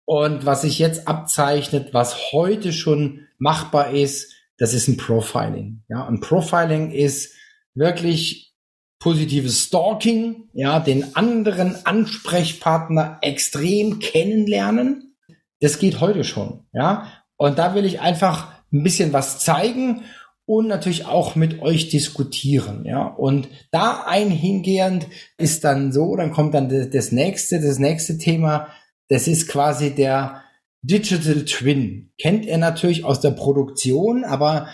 Und 0.04 0.44
was 0.44 0.60
sich 0.60 0.78
jetzt 0.78 1.08
abzeichnet, 1.08 1.94
was 1.94 2.30
heute 2.32 2.74
schon 2.74 3.26
machbar 3.38 3.92
ist, 3.92 4.34
das 4.58 4.74
ist 4.74 4.88
ein 4.88 4.96
Profiling. 4.96 5.82
Ja, 5.88 6.02
und 6.02 6.20
Profiling 6.20 6.90
ist 6.90 7.34
wirklich 7.74 8.54
positives 8.98 9.64
Stalking, 9.64 10.48
ja, 10.52 10.80
den 10.80 11.14
anderen 11.16 11.84
Ansprechpartner 11.84 13.18
extrem 13.20 13.98
kennenlernen. 13.98 15.16
Das 15.60 15.78
geht 15.78 16.00
heute 16.00 16.24
schon, 16.24 16.66
ja. 16.72 17.12
Und 17.36 17.58
da 17.58 17.74
will 17.74 17.84
ich 17.84 18.00
einfach 18.00 18.52
ein 18.72 18.82
bisschen 18.82 19.12
was 19.12 19.38
zeigen 19.38 20.02
und 20.46 20.68
natürlich 20.68 21.06
auch 21.06 21.34
mit 21.34 21.60
euch 21.60 21.88
diskutieren, 21.88 22.84
ja. 22.86 23.06
Und 23.06 23.48
da 23.70 24.04
einhingehend 24.06 25.06
ist 25.36 25.64
dann 25.64 25.92
so, 25.92 26.16
dann 26.16 26.32
kommt 26.32 26.54
dann 26.54 26.90
das 26.90 27.12
nächste, 27.12 27.60
das 27.60 27.78
nächste 27.78 28.16
Thema. 28.16 28.68
Das 29.08 29.28
ist 29.28 29.48
quasi 29.48 29.94
der 29.94 30.42
Digital 30.86 31.44
Twin. 31.44 32.10
Kennt 32.18 32.46
ihr 32.46 32.58
natürlich 32.58 33.04
aus 33.04 33.20
der 33.20 33.32
Produktion, 33.32 34.24
aber 34.24 34.68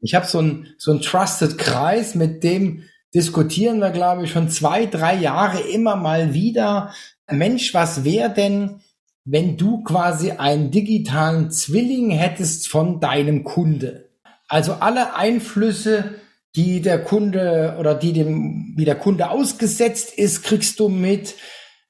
ich 0.00 0.14
habe 0.14 0.26
so 0.26 0.40
ein 0.40 0.68
so 0.78 0.92
ein 0.92 1.00
Trusted 1.00 1.58
Kreis, 1.58 2.14
mit 2.14 2.42
dem 2.42 2.84
diskutieren 3.14 3.80
wir, 3.80 3.90
glaube 3.90 4.24
ich, 4.24 4.30
schon 4.30 4.50
zwei, 4.50 4.86
drei 4.86 5.14
Jahre 5.16 5.60
immer 5.60 5.96
mal 5.96 6.34
wieder. 6.34 6.92
Mensch, 7.30 7.74
was 7.74 8.04
wäre 8.04 8.32
denn, 8.32 8.80
wenn 9.24 9.56
du 9.56 9.82
quasi 9.82 10.32
einen 10.32 10.70
digitalen 10.70 11.50
Zwilling 11.50 12.10
hättest 12.10 12.68
von 12.68 13.00
deinem 13.00 13.44
Kunde. 13.44 14.08
Also 14.48 14.74
alle 14.74 15.14
Einflüsse, 15.14 16.14
die 16.56 16.80
der 16.80 17.02
Kunde 17.04 17.76
oder 17.78 17.94
die 17.94 18.14
dem, 18.14 18.74
wie 18.76 18.86
der 18.86 18.94
Kunde 18.94 19.30
ausgesetzt 19.30 20.16
ist, 20.16 20.42
kriegst 20.42 20.80
du 20.80 20.88
mit. 20.88 21.34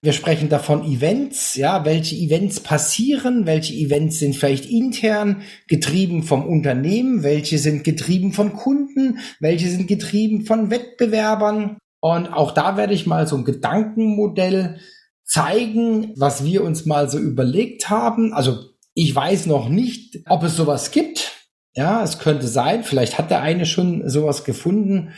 Wir 0.00 0.12
sprechen 0.12 0.48
davon 0.48 0.84
Events, 0.84 1.56
ja, 1.56 1.84
welche 1.84 2.14
Events 2.14 2.60
passieren, 2.60 3.46
welche 3.46 3.74
Events 3.74 4.20
sind 4.20 4.36
vielleicht 4.36 4.66
intern 4.66 5.42
getrieben 5.66 6.22
vom 6.22 6.46
Unternehmen, 6.46 7.24
welche 7.24 7.58
sind 7.58 7.82
getrieben 7.82 8.32
von 8.32 8.52
Kunden, 8.52 9.18
welche 9.40 9.68
sind 9.68 9.88
getrieben 9.88 10.46
von 10.46 10.70
Wettbewerbern. 10.70 11.78
Und 12.00 12.28
auch 12.28 12.52
da 12.52 12.76
werde 12.76 12.94
ich 12.94 13.08
mal 13.08 13.26
so 13.26 13.36
ein 13.36 13.44
Gedankenmodell 13.44 14.78
zeigen, 15.24 16.12
was 16.16 16.44
wir 16.44 16.62
uns 16.62 16.86
mal 16.86 17.10
so 17.10 17.18
überlegt 17.18 17.90
haben. 17.90 18.32
Also 18.32 18.66
ich 18.94 19.12
weiß 19.12 19.46
noch 19.46 19.68
nicht, 19.68 20.20
ob 20.26 20.44
es 20.44 20.54
sowas 20.54 20.92
gibt. 20.92 21.32
Ja, 21.74 22.04
es 22.04 22.20
könnte 22.20 22.46
sein. 22.46 22.84
Vielleicht 22.84 23.18
hat 23.18 23.32
der 23.32 23.42
eine 23.42 23.66
schon 23.66 24.08
sowas 24.08 24.44
gefunden. 24.44 25.10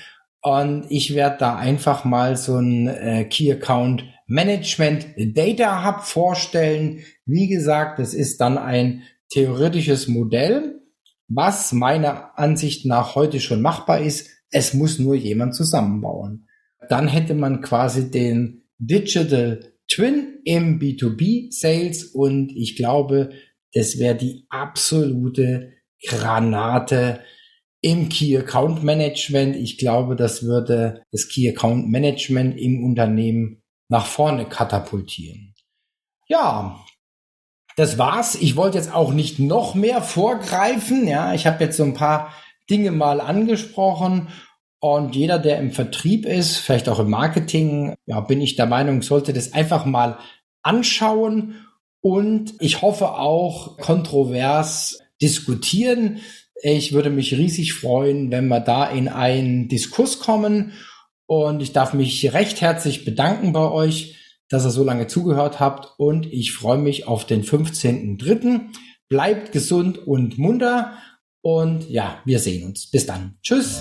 Und 0.43 0.87
ich 0.89 1.15
werde 1.15 1.37
da 1.39 1.57
einfach 1.57 2.05
mal 2.05 2.39
so 2.39 2.57
ein 2.57 2.89
äh, 2.89 3.25
Key 3.25 3.53
Account 3.53 4.05
Management 4.31 5.09
Data 5.17 5.85
Hub 5.85 6.05
vorstellen. 6.05 7.01
Wie 7.27 7.49
gesagt, 7.49 7.99
das 7.99 8.15
ist 8.15 8.41
dann 8.41 8.59
ein 8.59 9.03
theoretisches 9.33 10.07
Modell, 10.07 10.81
was 11.27 11.73
meiner 11.73 12.39
Ansicht 12.39 12.87
nach 12.87 13.17
heute 13.17 13.41
schon 13.41 13.61
machbar 13.61 14.01
ist. 14.01 14.31
Es 14.51 14.73
muss 14.73 15.01
nur 15.01 15.17
jemand 15.17 15.57
zusammenbauen. 15.57 16.47
Dann 16.89 17.09
hätte 17.09 17.35
man 17.35 17.61
quasi 17.61 18.11
den 18.11 18.63
Digital 18.79 19.75
Twin 19.89 20.39
im 20.45 20.79
B2B 20.79 21.49
Sales 21.51 22.05
und 22.05 22.53
ich 22.55 22.77
glaube, 22.77 23.31
das 23.73 23.99
wäre 23.99 24.15
die 24.15 24.47
absolute 24.49 25.73
Granate 26.07 27.21
im 27.81 28.09
Key 28.09 28.37
Account 28.37 28.85
Management. 28.85 29.57
Ich 29.57 29.77
glaube, 29.77 30.15
das 30.15 30.45
würde 30.45 31.03
das 31.11 31.29
Key 31.29 31.49
Account 31.49 31.89
Management 31.89 32.57
im 32.61 32.85
Unternehmen 32.85 33.60
nach 33.91 34.07
vorne 34.07 34.47
katapultieren. 34.47 35.55
Ja, 36.29 36.81
das 37.77 37.99
war's. 37.99 38.37
Ich 38.37 38.57
wollte 38.57 38.79
jetzt 38.79 38.95
auch 38.95 39.13
nicht 39.13 39.39
noch 39.39 39.75
mehr 39.75 40.01
vorgreifen. 40.01 41.07
Ja, 41.07 41.35
ich 41.35 41.47
habe 41.47 41.65
jetzt 41.65 41.77
so 41.77 41.83
ein 41.83 41.95
paar 41.95 42.33
Dinge 42.71 42.93
mal 42.93 43.21
angesprochen 43.21 44.29
und 44.79 45.15
jeder, 45.15 45.39
der 45.39 45.59
im 45.59 45.73
Vertrieb 45.73 46.25
ist, 46.25 46.57
vielleicht 46.57 46.89
auch 46.89 47.01
im 47.01 47.11
Marketing, 47.11 47.95
ja, 48.07 48.21
bin 48.21 48.41
ich 48.41 48.57
der 48.57 48.67
Meinung, 48.67 49.03
sollte 49.03 49.33
das 49.33 49.53
einfach 49.53 49.85
mal 49.85 50.19
anschauen 50.63 51.67
und 52.01 52.55
ich 52.61 52.81
hoffe 52.81 53.13
auch 53.13 53.77
kontrovers 53.77 55.01
diskutieren. 55.21 56.21
Ich 56.63 56.93
würde 56.93 57.11
mich 57.11 57.35
riesig 57.35 57.75
freuen, 57.75 58.31
wenn 58.31 58.49
wir 58.49 58.61
da 58.61 58.89
in 58.89 59.09
einen 59.09 59.69
Diskurs 59.69 60.21
kommen. 60.21 60.73
Und 61.31 61.63
ich 61.63 61.73
darf 61.73 61.95
mich 61.95 62.33
recht 62.33 62.61
herzlich 62.61 63.05
bedanken 63.05 63.53
bei 63.53 63.71
euch, 63.71 64.17
dass 64.49 64.65
ihr 64.65 64.71
so 64.71 64.83
lange 64.83 65.07
zugehört 65.07 65.61
habt. 65.61 65.95
Und 65.97 66.27
ich 66.27 66.51
freue 66.51 66.79
mich 66.79 67.07
auf 67.07 67.25
den 67.25 67.45
15.3. 67.45 68.63
Bleibt 69.09 69.53
gesund 69.53 69.97
und 70.09 70.39
munter. 70.39 70.95
Und 71.41 71.89
ja, 71.89 72.21
wir 72.25 72.41
sehen 72.41 72.67
uns. 72.67 72.91
Bis 72.91 73.07
dann. 73.07 73.39
Tschüss. 73.45 73.81